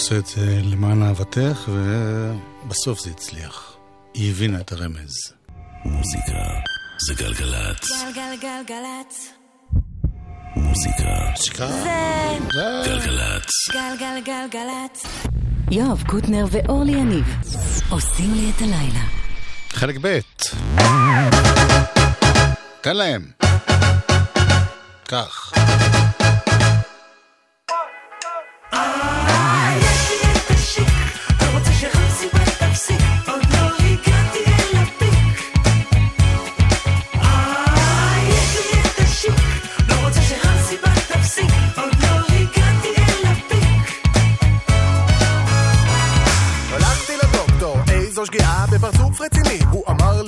עושה 0.06 0.18
את 0.18 0.26
זה 0.26 0.60
למען 0.64 1.04
אהבתך, 1.04 1.70
ובסוף 2.66 3.00
זה 3.00 3.10
הצליח. 3.10 3.76
היא 4.14 4.32
הבינה 4.32 4.60
את 4.60 4.72
הרמז. 4.72 5.34
מוזיקה 5.86 6.38
זה 7.08 7.14
גלגלצ. 7.14 7.90
גלגלגלגלצ. 7.92 9.30
מוזיקה. 10.56 11.32
זה 11.38 11.90
גלגלצ. 12.86 13.50
גלגלגלגלצ. 13.74 15.04
יואב 15.72 16.04
קוטנר 16.08 16.46
ואורלי 16.52 16.92
יניב 16.92 17.26
עושים 17.90 18.34
לי 18.34 18.52
את 18.56 18.62
הלילה. 18.62 19.06
חלק 19.70 19.96
ב' 20.02 20.20
תן 22.82 22.96
להם. 22.96 23.32
כך. 25.08 25.54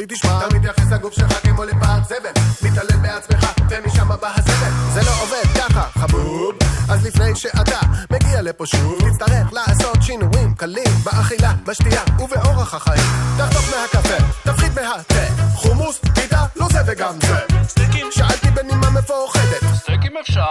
תשמע 0.10 0.38
אתה 0.38 0.56
מתייחס 0.56 0.92
לגוף 0.92 1.14
שלך 1.14 1.40
כמו 1.44 1.64
לפעת 1.64 2.06
זבל 2.06 2.42
מתעלם 2.64 3.02
בעצמך 3.02 3.46
ומשם 3.70 4.08
בא 4.22 4.34
הזבל 4.36 4.72
זה 4.94 5.02
לא 5.02 5.12
עובד 5.22 5.60
ככה 5.60 5.84
חבוב 6.00 6.56
אז 6.90 7.06
לפני 7.06 7.36
שאתה 7.36 7.80
מגיע 8.12 8.42
לפה 8.42 8.66
שוב 8.66 9.00
תצטרך 9.10 9.54
לעשות 9.54 9.98
שינויים 10.02 10.54
קלים 10.56 10.92
באכילה, 11.04 11.54
בשתייה 11.66 12.02
ובאורח 12.20 12.74
החיים 12.74 13.04
תחתוך 13.38 13.66
מהקפה, 13.70 14.24
תפחית 14.44 14.72
מהתה 14.76 15.34
חומוס, 15.54 16.00
פיתה, 16.16 16.46
לא 16.56 16.68
זה 16.72 16.80
וגם 16.88 17.14
זה 17.22 17.36
סטייקים? 17.68 18.08
שאלתי 18.12 18.50
בנימה 18.50 18.90
מפוחדת 18.90 19.76
סטייקים 19.76 20.18
אפשר, 20.22 20.42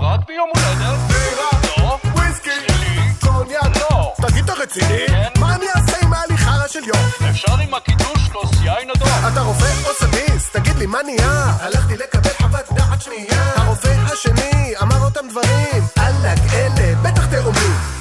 רק 0.00 0.20
ביום 0.26 0.50
הולדת. 0.54 0.98
בירה, 1.08 1.50
לא. 1.78 1.98
וויסקי, 2.14 2.50
שלי. 2.68 3.00
קוניאק 3.20 3.76
לא. 3.90 4.14
תגיד 4.28 4.44
אתה 4.44 4.52
רציני? 4.52 5.06
כן. 5.08 5.40
מה 5.40 5.54
אני 5.54 5.66
אעשה 5.76 5.96
עם 6.02 6.12
ההליכה 6.12 6.68
של 6.68 6.84
יום? 6.84 7.30
אפשר 7.30 7.54
עם 7.54 7.74
הקידוש. 7.74 8.15
אתה 9.32 9.40
רופא 9.40 9.88
או 9.88 9.90
סדיסט? 9.94 10.56
תגיד 10.56 10.76
לי 10.76 10.86
מה 10.86 10.98
נהיה? 11.02 11.52
הלכתי 11.60 11.96
לקבל 11.96 12.30
חוות 12.38 12.72
דעת 12.72 13.02
שנייה 13.02 13.52
הרופא 13.56 13.94
השני 14.12 14.74
אמר 14.82 15.04
אותם 15.04 15.28
דברים 15.30 15.82
עלק 15.96 16.38
אלה 16.52 16.94
בטח 17.02 17.26
תאומים 17.26 17.95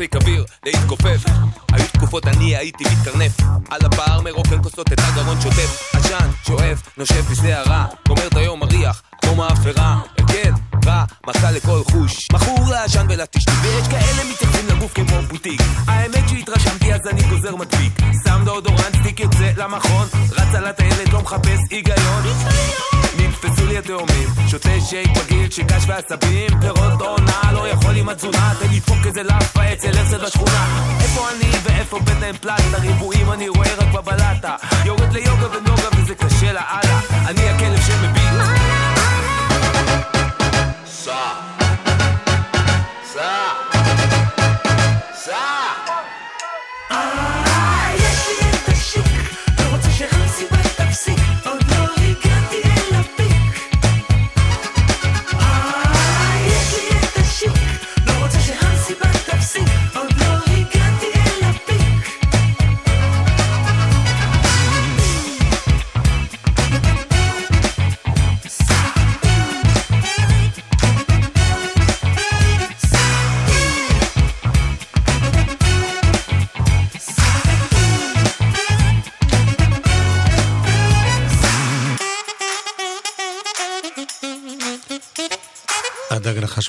מספיק 0.00 0.16
אוויר 0.16 0.44
להתכופף. 0.66 1.24
היו 1.72 1.84
תקופות 1.92 2.26
אני 2.26 2.56
הייתי 2.56 2.84
מתקרנף. 2.84 3.36
על 3.70 3.80
הבר 3.84 4.20
מרוקן 4.20 4.62
כוסות 4.62 4.92
את 4.92 4.98
הגרון 4.98 5.40
שוטף. 5.40 5.94
עשן, 5.94 6.30
שואף, 6.46 6.82
נושף 6.96 7.30
בשדה 7.30 7.60
הרע. 7.60 7.84
גומר 8.08 8.26
את 8.26 8.36
היום 8.36 8.60
מריח 8.60 9.02
כמו 9.22 9.34
מאפרה. 9.34 10.00
הרכב 10.18 10.52
מכה 11.26 11.50
לכל 11.50 11.82
חוש, 11.90 12.28
מכור 12.32 12.70
לעשן 12.70 13.06
ולטשטוש, 13.08 13.54
ויש 13.62 13.88
כאלה 13.88 14.30
מתייחסים 14.32 14.66
לגוף 14.68 14.92
כמו 14.94 15.22
בוטיק. 15.30 15.60
האמת 15.86 16.28
שהתרשמתי 16.28 16.94
אז 16.94 17.00
אני 17.10 17.22
גוזר 17.22 17.56
מדביק, 17.56 17.92
שם 18.24 18.42
דאודורנט, 18.44 18.96
סטיק 19.02 19.34
זה 19.38 19.52
למכון, 19.56 20.08
רץ 20.32 20.54
על 20.54 20.66
הטיילת, 20.66 21.12
לא 21.12 21.22
מחפש 21.22 21.60
היגיון. 21.70 22.22
נתפסו 23.18 23.66
לי 23.66 23.78
התאומים, 23.78 24.28
שותה 24.48 24.80
שייק 24.80 25.08
בגיל, 25.18 25.50
שקש 25.50 25.84
ועשבים, 25.86 26.60
פירות 26.60 27.00
עונה, 27.00 27.49
עם 28.00 28.08
התזונה, 28.08 28.52
תן 28.58 28.74
לדפוק 28.74 29.06
איזה 29.06 29.22
לאפה 29.22 29.72
אצל 29.72 29.98
הרצל 29.98 30.24
בשכונה. 30.24 30.66
איפה 31.00 31.28
אני 31.30 31.50
ואיפה 31.62 31.98
בטן 31.98 32.36
פלטה, 32.40 32.78
ריבועים 32.78 33.32
אני 33.32 33.48
רואה 33.48 33.74
רק 33.74 33.92
בבלטה. 33.92 34.56
יורד 34.84 35.12
ליוגה 35.12 35.46
ונוגה 35.56 35.69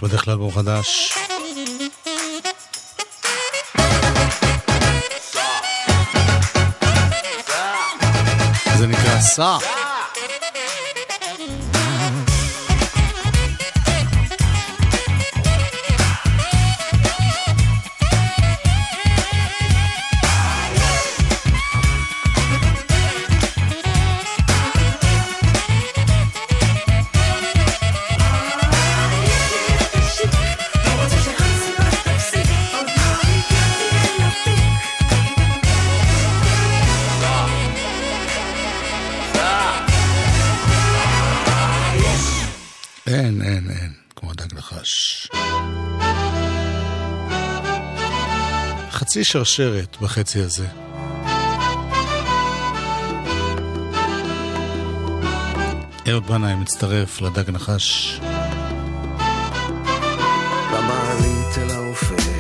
בדרך 0.02 0.26
כלל 0.26 0.36
בור 0.36 0.54
חדש. 0.54 1.14
זה 8.78 8.88
נקרא 8.88 9.22
סע. 9.22 9.81
חצי 49.12 49.24
שרשרת 49.24 49.98
בחצי 50.02 50.40
הזה. 50.42 50.68
אהוד 56.10 56.28
בנאי 56.28 56.56
מצטרף 56.56 57.22
לדג 57.22 57.50
נחש. 57.50 58.20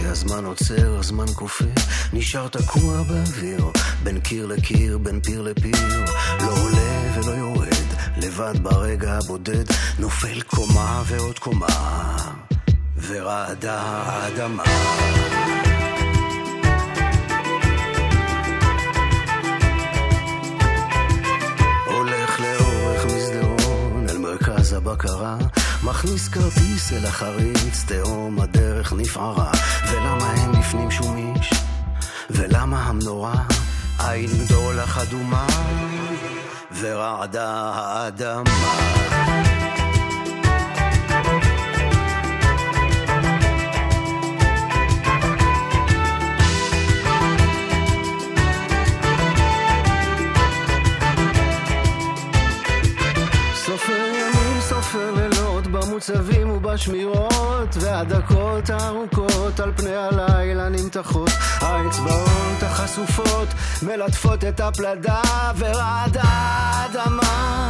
הזמן 0.05 0.45
עוצר, 0.45 0.99
הזמן 0.99 1.25
כופה, 1.36 1.65
נשאר 2.13 2.47
תקוע 2.47 3.03
באוויר, 3.03 3.65
בין 4.03 4.19
קיר 4.19 4.45
לקיר, 4.45 4.97
בין 4.97 5.19
פיר 5.21 5.41
לפיר, 5.41 6.05
לא 6.39 6.51
עולה 6.51 7.12
ולא 7.15 7.31
יורד, 7.31 7.73
לבד 8.17 8.63
ברגע 8.63 9.17
הבודד, 9.17 9.65
נופל 9.99 10.41
קומה 10.41 11.03
ועוד 11.07 11.39
קומה, 11.39 12.17
ורעדה 13.07 13.81
האדמה. 13.81 14.63
הבקרה 24.84 25.38
מכניס 25.84 26.28
כרטיס 26.28 26.94
אל 26.94 27.06
החריץ, 27.06 27.84
תהום 27.88 28.41
הדרך 28.41 28.94
נפערה. 28.94 29.52
ולמה 29.91 30.34
אין 30.34 30.52
לפנים 30.52 30.91
שום 30.91 31.17
איש? 31.17 31.50
ולמה 32.30 32.84
המנורה? 32.84 33.44
עין 34.00 34.30
גדולח 34.46 34.98
אדומה 34.98 35.47
ורעדה 36.82 37.72
האדמה 37.76 39.51
במוצבים 56.12 56.49
ובשמירות, 56.49 57.78
והדקות 57.82 58.70
הארוכות 58.70 59.59
על 59.59 59.72
פני 59.78 59.95
הלילה 59.95 60.70
נמתחות. 60.70 61.30
האצבעות 61.62 62.64
החשופות 62.64 63.47
מלטפות 63.84 64.43
את 64.43 64.59
הפלדה, 64.59 65.22
ורעדה 65.57 66.22
האדמה. 66.24 67.62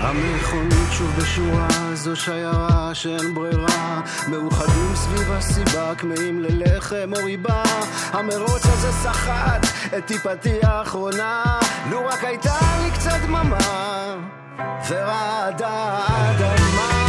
המכונית 0.00 0.92
שוב 0.92 1.10
בשורה, 1.18 1.68
זו 1.94 2.16
שיירה 2.16 2.90
שאין 2.94 3.34
ברירה. 3.34 4.00
מאוחדים 4.28 4.94
סביב 4.94 5.32
הסיבה, 5.32 5.94
כמהים 5.98 6.40
ללחם 6.40 7.10
או 7.16 7.24
ריבה. 7.24 7.62
המרוץ 8.12 8.66
הזה 8.66 8.92
סחט 8.92 9.66
את 9.98 10.06
טיפתי 10.06 10.58
האחרונה, 10.62 11.58
לו 11.90 12.06
רק 12.06 12.24
הייתה 12.24 12.58
לי 12.82 12.90
קצת 12.90 13.18
דממה, 13.26 13.58
ורעדה 14.88 15.98
האדמה. 16.08 17.02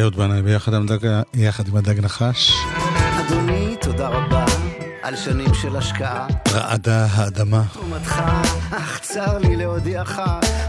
אהוד 0.00 0.16
בנאי 0.16 0.42
ביחד 0.42 0.72
יחד 1.34 1.68
עם 1.68 1.76
הדג 1.76 2.00
נחש. 2.00 2.52
אדוני, 3.20 3.76
תודה 3.80 4.08
רבה 4.08 4.44
על 5.02 5.16
שנים 5.16 5.54
של 5.54 5.76
השקעה. 5.76 6.26
רעדה 6.48 7.06
האדמה. 7.10 7.62
תרומתך, 7.72 8.22
אך 8.70 8.98
צר 8.98 9.38
לי 9.38 9.56
להודיעך, 9.56 10.20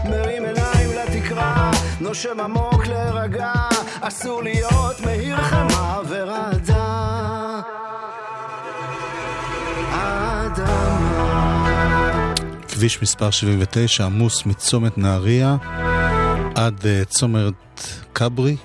מרים 0.04 0.44
עיניים 0.44 0.90
לתקרה, 0.98 1.70
נושם 2.00 2.40
עמוק 2.40 2.86
להירגע, 2.86 3.52
אסור 4.00 4.42
להיות 4.42 5.00
מהיר 5.00 5.36
חמה. 5.36 5.88
האדמה. 9.90 10.98
כביש 12.68 13.02
מספר 13.02 13.30
79 13.30 14.04
עמוס 14.04 14.46
מצומת 14.46 14.98
נהריה 14.98 15.56
עד 16.54 16.86
אה, 16.86 17.04
צומת 17.04 17.54
כברי 18.14 18.56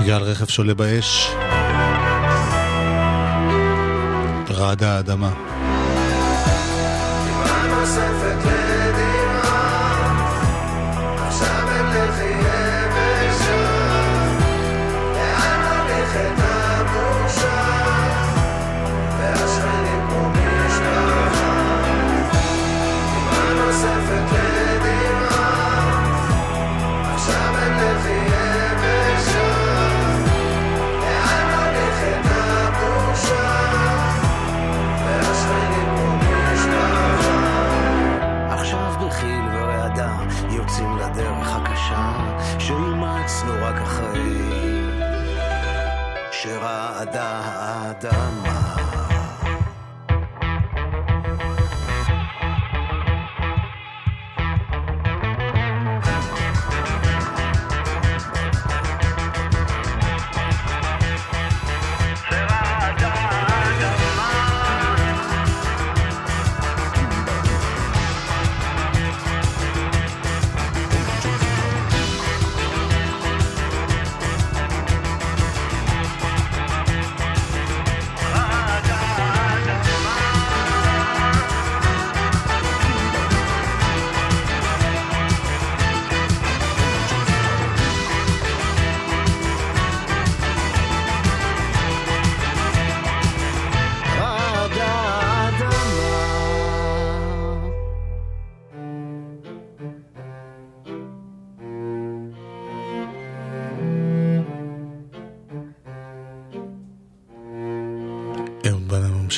בגלל 0.00 0.22
רכב 0.22 0.46
שעולה 0.46 0.74
באש. 0.74 1.30
רעדה 4.50 4.96
האדמה. 4.96 5.32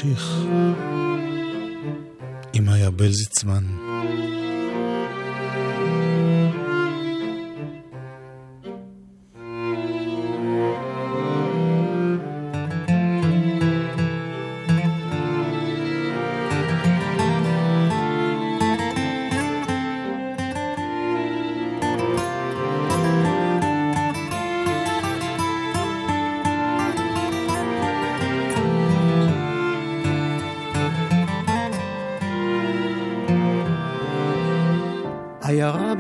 בנה 0.05 0.13
ממשיך 0.13 0.45
עם 2.53 2.69
איה 2.69 2.91
בלזיצמן. 2.91 3.94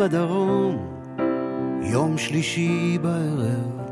בדרום, 0.05 1.01
יום 1.83 2.19
שלישי 2.19 2.99
בערב, 3.03 3.91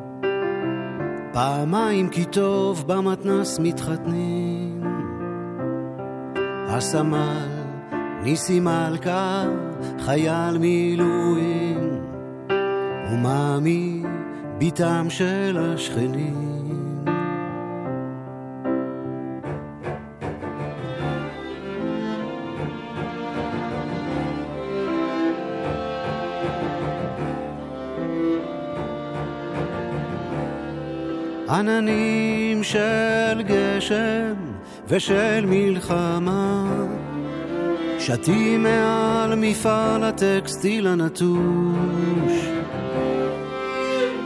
פעמיים 1.32 2.08
כי 2.08 2.24
טוב 2.24 2.84
במתנס 2.86 3.58
מתחתנים. 3.58 4.82
הסמל, 6.68 7.48
ניסי 8.22 8.60
מלכה, 8.60 9.44
חייל 9.98 10.58
מילואים, 10.58 12.00
ומאמי, 13.12 14.02
בתם 14.58 15.06
של 15.08 15.58
השכנים. 15.60 16.51
עננים 31.49 32.64
של 32.64 33.43
גשם 33.43 34.34
ושל 34.88 35.45
מלחמה. 35.47 36.64
שתים 37.99 38.62
מעל 38.62 39.34
מפעל 39.34 40.05
הטקסטיל 40.05 40.86
הנטוש. 40.86 42.47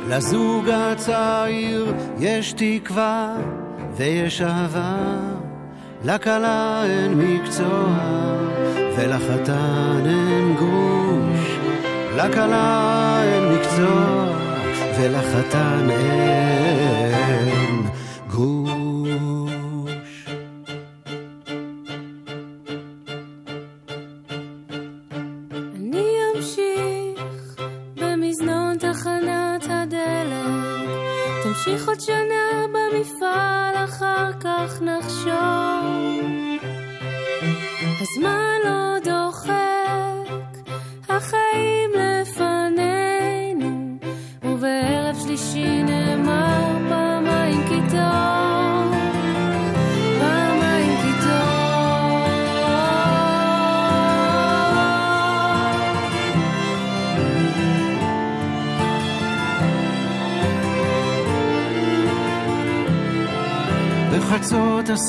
לזוג 0.08 0.68
הצעיר 0.68 1.94
יש 2.18 2.52
תקווה 2.52 3.36
ויש 3.96 4.42
אהבה. 4.42 4.96
לכלה 6.04 6.82
אין 6.84 7.14
מקצוע 7.14 7.96
ולחתן 8.96 10.02
אין 10.06 10.54
גרוש 10.56 11.58
לכלה 12.16 13.22
אין 13.22 13.44
מקצוע 13.54 14.25
ולחתן 14.98 15.90
אין 15.90 17.82
גרוש. 18.28 18.75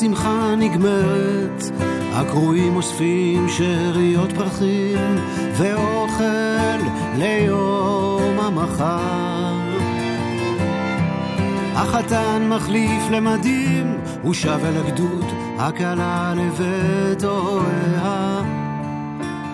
השמחה 0.08 0.56
נגמרת, 0.58 1.64
הקרואים 2.14 2.76
אוספים 2.76 3.50
שאריות 3.50 4.32
פרחים 4.32 5.16
ואוכל 5.58 6.78
ליום 7.18 8.40
המחר. 8.40 9.78
החתן 11.76 12.48
מחליף 12.50 13.04
למדים, 13.12 13.98
הוא 14.22 14.34
שב 14.34 14.60
אל 14.64 14.78
הגדוד, 14.78 15.26
הכלה 15.58 16.34
לבית 16.38 17.24
הוריה. 17.24 18.42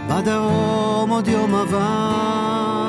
בדרום 0.09 1.09
עוד 1.09 1.27
יום 1.27 1.55
עבר, 1.55 2.87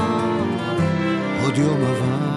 עוד 1.44 1.58
יום 1.58 1.80
עבר. 1.80 2.33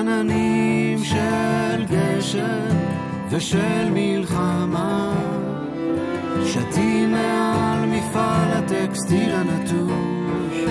עננים 0.00 1.04
של 1.04 1.84
גשם 1.90 2.76
ושל 3.30 3.90
מלחמה. 3.94 5.12
שתים 6.44 7.12
מעל 7.12 7.86
מפעל 7.86 8.52
הטקסטיל 8.52 9.32
הנטוש. 9.34 10.64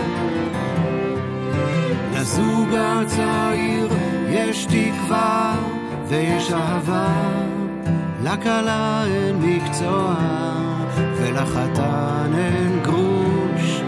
לזוג 2.14 2.70
הצעיר 2.74 3.88
יש 4.30 4.66
תקווה 4.66 5.56
ויש 6.08 6.52
אהבה. 6.52 7.14
לכלה 8.24 9.06
אין 9.06 9.36
מקצוע 9.42 10.16
ולחתן 11.18 12.32
אין 12.38 12.80
גרוש. 12.84 13.82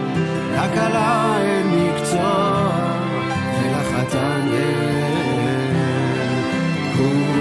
לכלה 0.54 1.38
אין 1.42 1.68
מקצוע 1.68 2.70
ולחתן 3.62 4.48
אין 4.54 4.91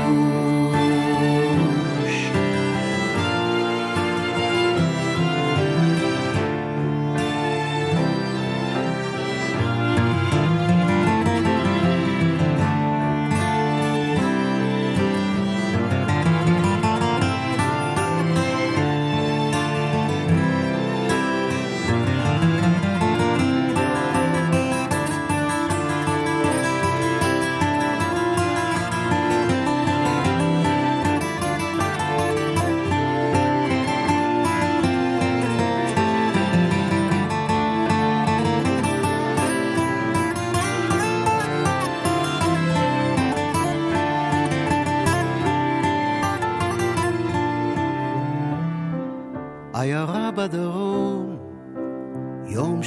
גרוש 0.01 0.29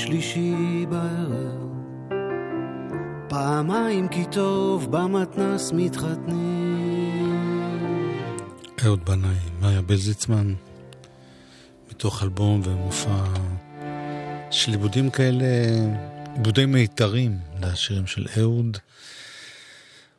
שלישי 0.05 0.85
בערב. 0.89 1.69
פעמיים 3.29 4.07
כי 4.07 4.25
טוב 4.31 4.91
במתנס 4.91 5.71
מתחתנים. 5.71 7.33
אהוד 8.85 9.05
בנאי, 9.05 9.37
מאיה 9.61 9.81
בלזיצמן, 9.81 10.53
מתוך 11.91 12.23
אלבום 12.23 12.61
ומופע 12.63 13.23
של 14.51 14.71
עיבודים 14.71 15.09
כאלה, 15.09 15.45
עיבודי 16.35 16.65
מיתרים 16.65 17.37
לשירים 17.61 18.07
של 18.07 18.25
אהוד. 18.37 18.77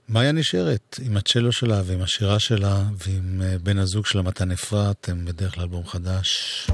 מאיה 0.09 0.33
נשארת 0.33 1.01
עם 1.03 1.17
הצ'לו 1.17 1.53
שלה 1.53 1.83
ועם 1.85 2.03
השירה 2.03 2.39
שלה 2.39 2.83
ועם 3.07 3.43
אה, 3.43 3.59
בן 3.59 3.79
הזוג 3.79 4.07
שלה 4.07 4.23
מתן 4.23 4.51
אפרת, 4.51 5.09
הם 5.09 5.25
בדרך 5.25 5.55
כלל 5.55 5.63
אלבום 5.63 5.87
חדש. 5.87 6.67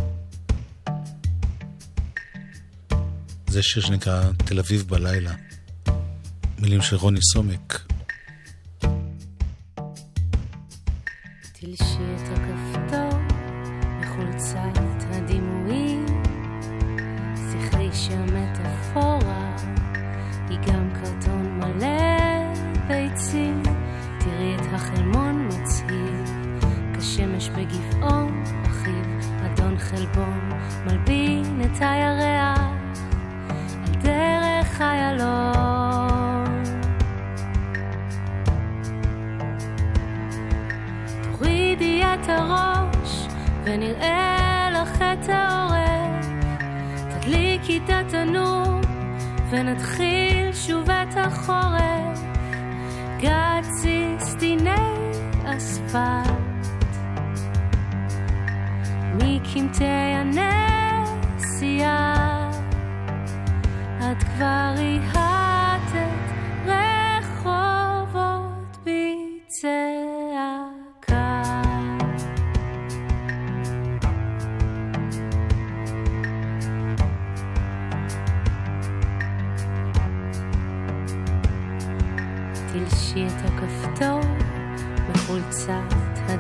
זה 3.51 3.63
שיר 3.63 3.83
שנקרא 3.83 4.31
תל 4.37 4.59
אביב 4.59 4.85
בלילה. 4.89 5.33
מילים 6.59 6.83
של 6.83 6.97
רוני 6.97 7.21
סומק. 7.23 7.90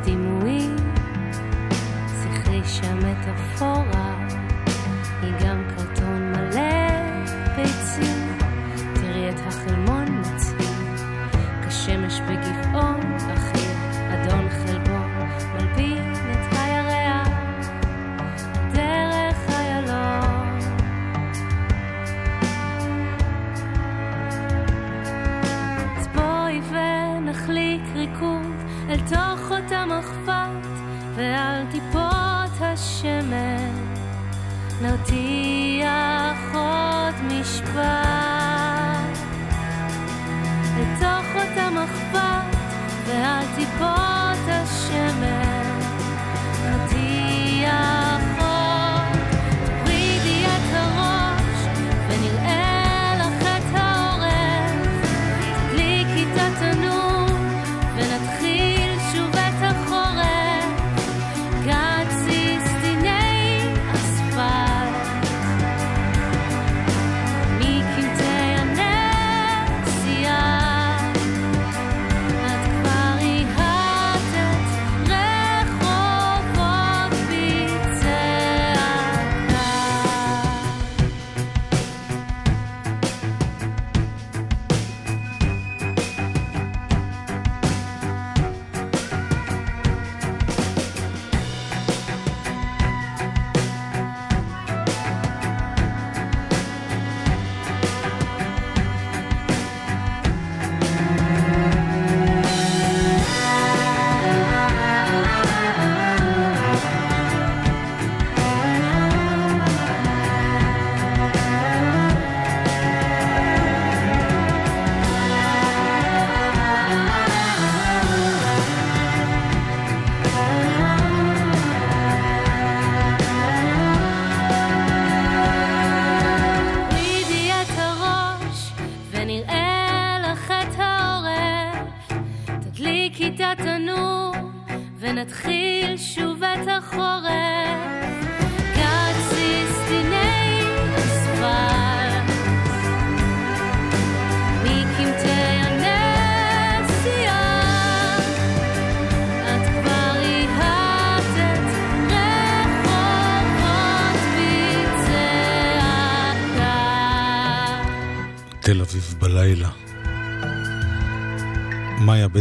הדימויים, 0.02 0.76
זכרי 2.06 2.60
שהמטאפורה 2.64 3.82
היא 3.84 4.09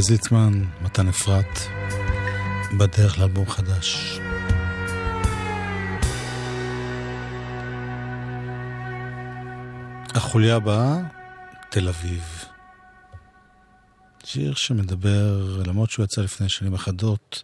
מאיה 0.09 0.17
בזיצמן, 0.17 0.63
מתן 0.81 1.07
אפרת, 1.07 1.59
בדרך 2.77 3.19
לאלבום 3.19 3.49
חדש. 3.49 4.19
החוליה 10.15 10.55
הבאה, 10.55 10.97
תל 11.69 11.87
אביב. 11.87 12.23
שיר 14.23 14.53
שמדבר, 14.55 15.61
למרות 15.65 15.89
שהוא 15.89 16.03
יצא 16.03 16.21
לפני 16.21 16.49
שנים 16.49 16.73
אחדות, 16.73 17.43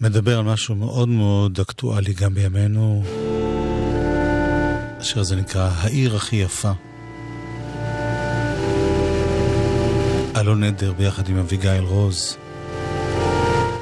מדבר 0.00 0.38
על 0.38 0.44
משהו 0.44 0.74
מאוד 0.74 1.08
מאוד 1.08 1.60
אקטואלי 1.60 2.12
גם 2.12 2.34
בימינו. 2.34 3.04
השיר 5.00 5.20
הזה 5.20 5.36
נקרא 5.36 5.70
העיר 5.74 6.16
הכי 6.16 6.36
יפה. 6.36 6.72
אלון 10.40 10.64
נדר 10.64 10.92
ביחד 10.92 11.28
עם 11.28 11.38
אביגיל 11.38 11.82
רוז 11.82 12.36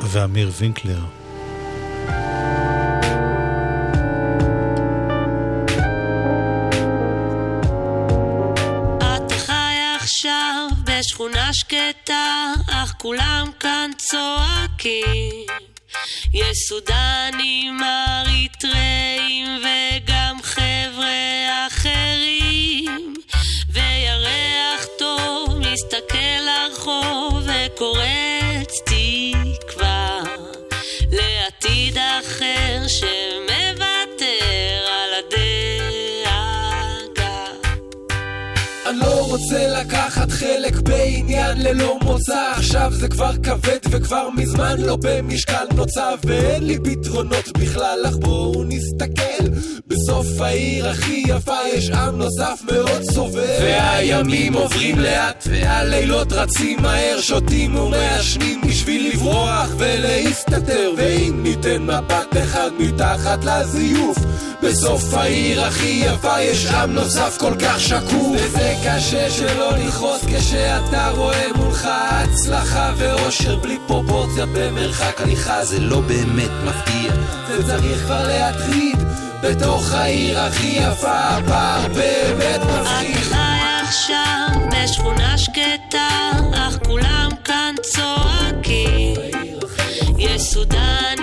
ואמיר 0.03 0.51
וינקלר. 0.59 1.01
בשכונה 10.99 11.53
שקטה, 11.53 12.53
אך 12.73 12.95
כולם 12.99 13.47
כאן 13.61 13.91
צועקים. 13.97 15.47
יש 16.33 16.59
סודנים, 16.69 17.81
אריתראים 17.83 19.49
וגם 19.59 20.37
חבר'ה 20.43 21.67
אחרים. 21.67 21.76
לרחוב 27.56 27.56
רוצה 39.57 39.81
לקחת 39.81 40.31
חלק 40.31 40.81
בעניין 40.81 41.63
ללא 41.63 41.99
מוצא. 42.03 42.53
עכשיו 42.57 42.93
זה 42.95 43.09
כבר 43.09 43.33
כבד 43.43 43.79
וכבר 43.91 44.29
מזמן 44.37 44.81
לא 44.81 44.97
במשקל 45.03 45.65
נוצה 45.75 46.11
ואין 46.25 46.67
לי 46.67 46.79
פתרונות 46.79 47.59
בכלל 47.59 47.99
אך 48.09 48.17
בואו 48.17 48.65
נסתכל 48.65 49.45
בסוף 49.87 50.27
העיר 50.41 50.89
הכי 50.89 51.23
יפה 51.29 51.57
יש 51.75 51.91
עם 51.91 52.19
נוסף 52.19 52.61
מאוד 52.73 53.03
סובל 53.03 53.57
והימים 53.61 54.53
עוברים 54.55 54.99
לאט 54.99 55.45
והלילות 55.51 56.33
רצים 56.33 56.83
מהר 56.83 57.21
שותים 57.21 57.77
ומעשנים 57.77 58.61
בשביל 58.61 59.13
לברוח 59.13 59.69
ולהסתתר. 59.79 60.93
ואם 60.97 61.41
ניתן 61.43 61.83
מבט 61.83 62.37
אחד 62.43 62.71
מתחת 62.79 63.45
לזיוף 63.45 64.19
בסוף 64.63 65.15
העיר 65.15 65.65
הכי 65.65 66.03
יפה 66.07 66.41
יש 66.41 66.67
עם 66.67 66.93
נוסף 66.93 67.37
כל 67.39 67.53
כך 67.59 67.81
שקוף. 67.81 68.27
וזה 68.35 68.75
קשה 68.85 69.31
שלא 69.49 69.73
לכעוס 69.77 70.25
כשאתה 70.25 71.11
רואה 71.11 71.53
מולך 71.57 71.89
הצלחה 71.91 72.93
ואושר. 72.97 73.57
בלי 73.57 73.79
פרופורציה 73.87 74.47
במרחק 74.47 75.21
הליכה 75.21 75.65
זה 75.65 75.81
לא 75.81 76.01
באמת 76.01 76.51
מפתיע. 76.65 77.13
זה 77.49 77.67
צריך 77.67 78.03
כבר 78.03 78.29
להטריד 78.29 78.99
בתוך 79.43 79.93
העיר 79.93 80.41
הכי 80.41 80.67
יפה. 80.67 81.19
הפער 81.19 81.89
באמת 81.89 82.61
מפחיד. 82.61 83.17
חי 83.17 83.59
עכשיו 83.83 84.49
בשכונה 84.73 85.39
שקטה, 85.39 86.09
אך 86.55 86.79
כולם 86.87 87.29
כאן 87.45 87.75
צועקים. 87.83 89.15
יש 90.19 90.43
סודנים, 90.43 91.16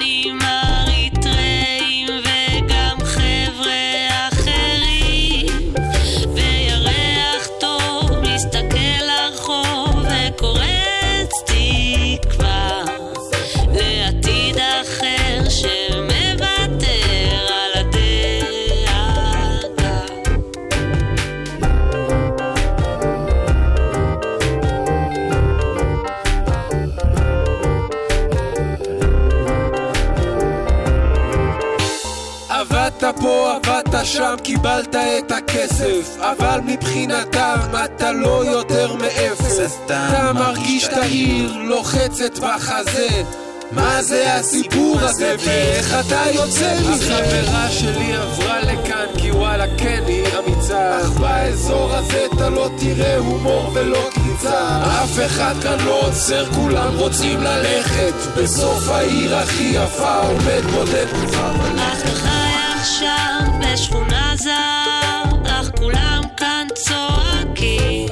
קיבלת 34.63 34.95
את 34.95 35.31
הכסף 35.31 36.17
אבל 36.19 36.59
מבחינתם 36.65 37.59
אתה 37.85 38.11
לא 38.11 38.45
יותר 38.45 38.95
מאפס. 38.95 39.59
אתה 39.85 40.31
מרגיש 40.33 40.87
את 40.87 40.93
העיר 40.93 41.57
לוחצת 41.57 42.39
בחזה. 42.39 43.23
מה 43.71 44.01
זה 44.01 44.33
הסיפור 44.33 44.99
הזה 44.99 45.35
ואיך 45.45 45.93
אתה 45.99 46.21
יוצא 46.33 46.75
מזה? 46.79 47.17
החברה 47.17 47.69
שלי 47.69 48.13
עברה 48.13 48.59
לכאן 48.61 49.05
כי 49.17 49.31
וואלה 49.31 49.65
כן 49.77 50.03
היא 50.07 50.25
אמיצה. 50.39 51.01
אך 51.01 51.09
באזור 51.09 51.93
הזה 51.93 52.25
אתה 52.33 52.49
לא 52.49 52.69
תראה 52.79 53.17
הומור 53.17 53.71
ולא 53.73 54.09
קריצה. 54.13 54.81
אף 55.03 55.19
אחד 55.25 55.55
כאן 55.63 55.77
לא 55.85 56.07
עוצר 56.07 56.45
כולם 56.45 56.97
רוצים 56.97 57.43
ללכת. 57.43 58.13
בסוף 58.37 58.89
העיר 58.89 59.37
הכי 59.37 59.63
יפה 59.63 60.19
עומד 60.19 60.63
בודד. 60.73 61.05
מוכן 61.13 61.75
אתה 61.75 62.11
חי 62.15 62.42
עכשיו 62.83 63.41
בשכונה 63.59 64.33
זר, 64.35 65.23
אך 65.47 65.69
כולם 65.77 66.21
כאן 66.37 66.67
צועקים. 66.75 68.07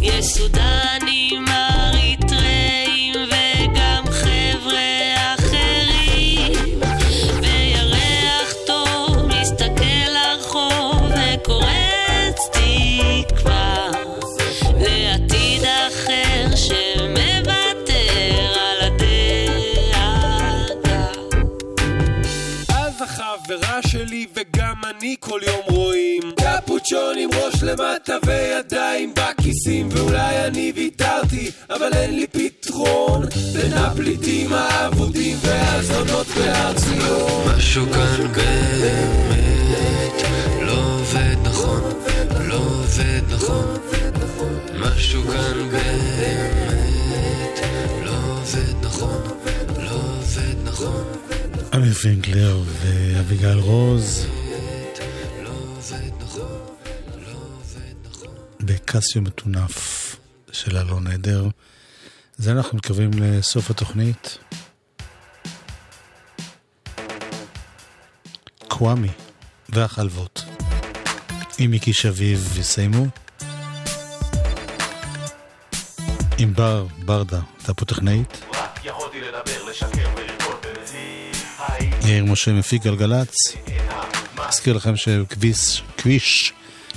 יש 0.00 0.26
סודנים, 0.26 0.93
כל 25.34 25.40
יום 25.46 25.76
רואים 25.76 26.22
קפוצ'ון 26.40 27.18
עם 27.18 27.30
ראש 27.32 27.62
למטה 27.62 28.16
וידיים 28.26 29.14
בכיסים 29.14 29.88
ואולי 29.92 30.46
אני 30.46 30.72
ויתרתי 30.76 31.50
אבל 31.70 31.92
אין 31.92 32.16
לי 32.16 32.26
פתרון 32.26 33.26
בין 33.52 33.72
הפליטים 33.72 34.52
האבודים 34.52 35.36
והזונות 35.40 36.26
בהר 36.26 36.72
ציון 36.74 37.56
משהו 37.56 37.86
כאן 37.86 38.32
באמת 38.32 40.22
לא 40.62 40.72
עובד 40.72 41.36
נכון, 41.44 41.80
לא 42.48 42.56
עובד 42.56 43.22
נכון. 43.30 43.76
משהו 44.74 45.22
כאן 45.22 45.68
באמת 45.70 47.60
לא 48.04 48.16
עובד 48.30 48.86
נכון, 48.86 49.22
לא 49.78 49.94
עובד 49.94 50.54
נכון. 50.64 51.04
אמיר 51.74 51.92
פינקלר 51.92 52.60
ואביגיל 52.82 53.58
רוז 53.58 54.26
בקסיו 58.64 59.22
מטונף 59.22 60.16
של 60.52 60.76
אלון 60.76 61.06
עדר. 61.06 61.48
זה 62.36 62.52
אנחנו 62.52 62.76
מתקרבים 62.78 63.10
לסוף 63.14 63.70
התוכנית. 63.70 64.38
קוואמי 68.68 69.08
והחלבות. 69.68 70.44
עם 71.58 71.70
מיקי 71.70 71.92
שביב 71.92 72.58
יסיימו. 72.58 73.06
עם 76.38 76.54
בר, 76.54 76.86
ברדה, 77.04 77.40
הייתה 77.58 77.74
פה 77.74 77.84
טכנאית. 77.84 78.44
יאיר 82.04 82.24
משה 82.24 82.52
מפיק 82.52 82.82
גלגלצ. 82.82 83.36
אזכיר 84.36 84.76
לכם 84.76 84.96
שכביש 84.96 85.82
כביש 85.96 86.52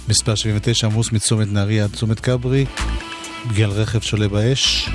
מספר 0.09 0.35
79 0.35 0.87
עמוס 0.87 1.11
מצומת 1.11 1.47
נהריה 1.51 1.83
עד 1.83 1.95
צומת 1.95 2.19
כברי 2.19 2.65
בגלל 3.49 3.69
רכב 3.69 4.01
שולה 4.01 4.27
באש. 4.27 4.89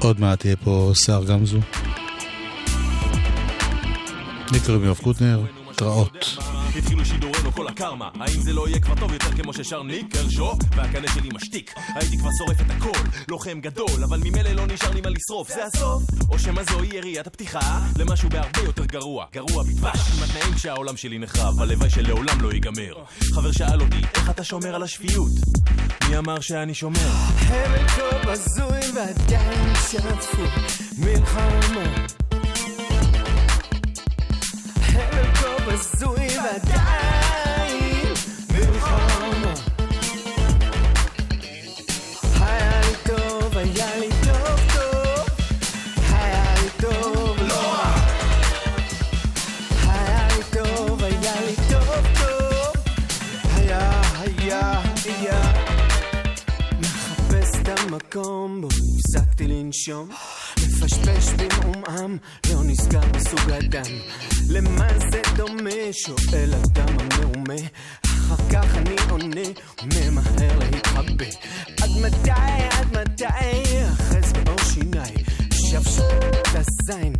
עוד 0.00 0.20
מעט 0.20 0.40
תהיה 0.40 0.56
פה 0.56 0.92
סער 0.94 1.24
גמזו. 1.24 1.58
לי 4.52 4.60
קוראים 4.60 4.84
יואב 4.84 4.98
קוטנר, 4.98 5.42
התראות. 5.70 6.36
כל 7.56 7.68
הקרמה. 7.68 8.08
האם 8.20 8.42
זה 8.42 8.52
לא 8.52 8.68
יהיה 8.68 8.80
כבר 8.80 8.94
טוב 8.94 9.12
יותר 9.12 9.42
כמו 9.42 9.52
ששר 9.52 9.82
ניק 9.82 10.16
קרשו 10.16 10.52
והקנה 10.76 11.08
שלי 11.08 11.28
משתיק. 11.34 11.74
הייתי 11.94 12.18
כבר 12.18 12.30
שורף 12.38 12.60
את 12.60 12.70
הכל. 12.70 13.18
לוחם 13.28 13.60
גדול 13.60 14.04
אבל 14.04 14.20
ממילא 14.24 14.50
לא 14.50 14.66
נשאר 14.66 14.90
לי 14.90 15.00
מה 15.00 15.08
לשרוף. 15.10 15.48
זה 15.48 15.64
הסוף. 15.64 16.02
או 16.30 16.38
שמא 16.38 16.62
זוהי 16.62 16.88
יריית 16.96 17.26
הפתיחה 17.26 17.80
למשהו 17.98 18.28
בהרבה 18.28 18.60
יותר 18.64 18.84
גרוע. 18.84 19.26
גרוע 19.32 19.62
בדבש 19.62 20.00
עם 20.16 20.22
התנאים 20.22 20.54
כשהעולם 20.54 20.96
שלי 20.96 21.18
נחרב. 21.18 21.60
הלוואי 21.60 21.90
שלעולם 21.90 22.40
לא 22.40 22.52
ייגמר. 22.52 22.94
חבר 23.34 23.52
שאל 23.52 23.80
אותי 23.80 24.00
איך 24.14 24.30
אתה 24.30 24.44
שומר 24.44 24.74
על 24.74 24.82
השפיות? 24.82 25.32
מי 26.10 26.18
אמר 26.18 26.40
שאני 26.40 26.74
שומר? 26.74 27.10
הבל 27.38 27.88
כה 27.88 28.32
בזוי 28.32 28.80
ועדיין 28.94 29.74
שטפו 29.90 30.42
מלחמה 30.98 32.06
הבל 34.94 35.34
כה 35.34 35.72
בזוי 35.72 36.26
ועדיין 36.38 37.05
לנשום 59.88 60.08
מפשפש 60.56 61.32
במעומעם, 61.32 62.16
לא 62.50 62.64
נזכר 62.64 63.00
בסוג 63.12 63.50
הדם. 63.50 63.92
למה 64.48 64.88
זה 65.10 65.22
דומה? 65.36 65.92
שואל 65.92 66.54
אדם 66.54 66.96
המעומה. 66.98 67.54
אחר 68.04 68.36
כך 68.52 68.76
אני 68.76 68.96
עונה 69.10 69.48
וממהר 69.82 70.58
להתחבא. 70.58 71.24
עד 71.82 71.90
מתי, 72.02 72.30
עד 72.70 72.96
מתי? 72.96 73.24
אחז 73.92 74.32
באור 74.32 74.58
שיניי. 74.58 75.14
את 76.40 76.54
הזין 76.54 77.12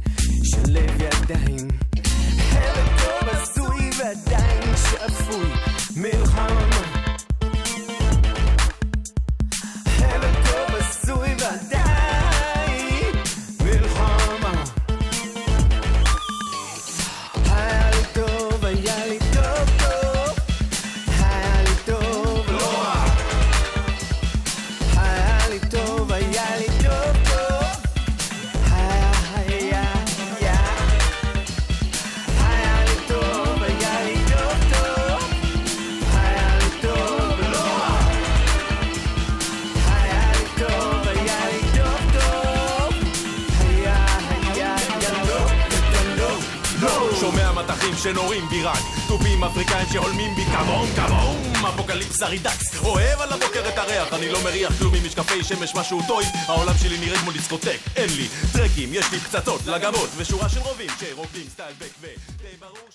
של 0.44 0.62
לב 0.66 1.02
ידיים. 1.02 1.68
הבל 2.50 2.98
כה 2.98 3.26
בזוי 3.26 3.90
ועדיין 3.98 4.76
שפוי. 4.76 5.50
מלחמה 5.96 6.75
שנורים 48.10 48.48
בי 48.48 48.62
רק. 48.62 48.78
תופים 49.08 49.44
אפריקאים 49.44 49.86
שהולמים 49.92 50.34
בי. 50.34 50.44
כמון 50.44 50.88
כמון 50.96 51.36
אפוקליפסה 51.68 52.26
רידקס. 52.26 52.84
אוהב 52.84 53.20
על 53.20 53.32
הבוקר 53.32 53.68
את 53.68 53.78
הריח 53.78 54.12
אני 54.12 54.28
לא 54.28 54.44
מריח 54.44 54.78
כלום 54.78 54.94
עם 54.94 55.04
משקפי 55.06 55.44
שמש 55.44 55.74
משהו 55.74 56.00
טויב 56.06 56.28
העולם 56.46 56.74
שלי 56.82 56.98
נראה 56.98 57.18
כמו 57.18 57.32
דיסקוטק 57.32 57.78
אין 57.96 58.10
לי 58.16 58.28
טרקים 58.52 58.88
יש 58.92 59.12
לי 59.12 59.18
פצצות 59.18 59.66
לגבות. 59.66 60.08
ושורה 60.16 60.48
של 60.48 60.60
רובים 60.60 60.90
שרוקדים 61.00 61.46
סטייל 61.48 61.74
בק 61.78 61.92
ו... 62.00 62.06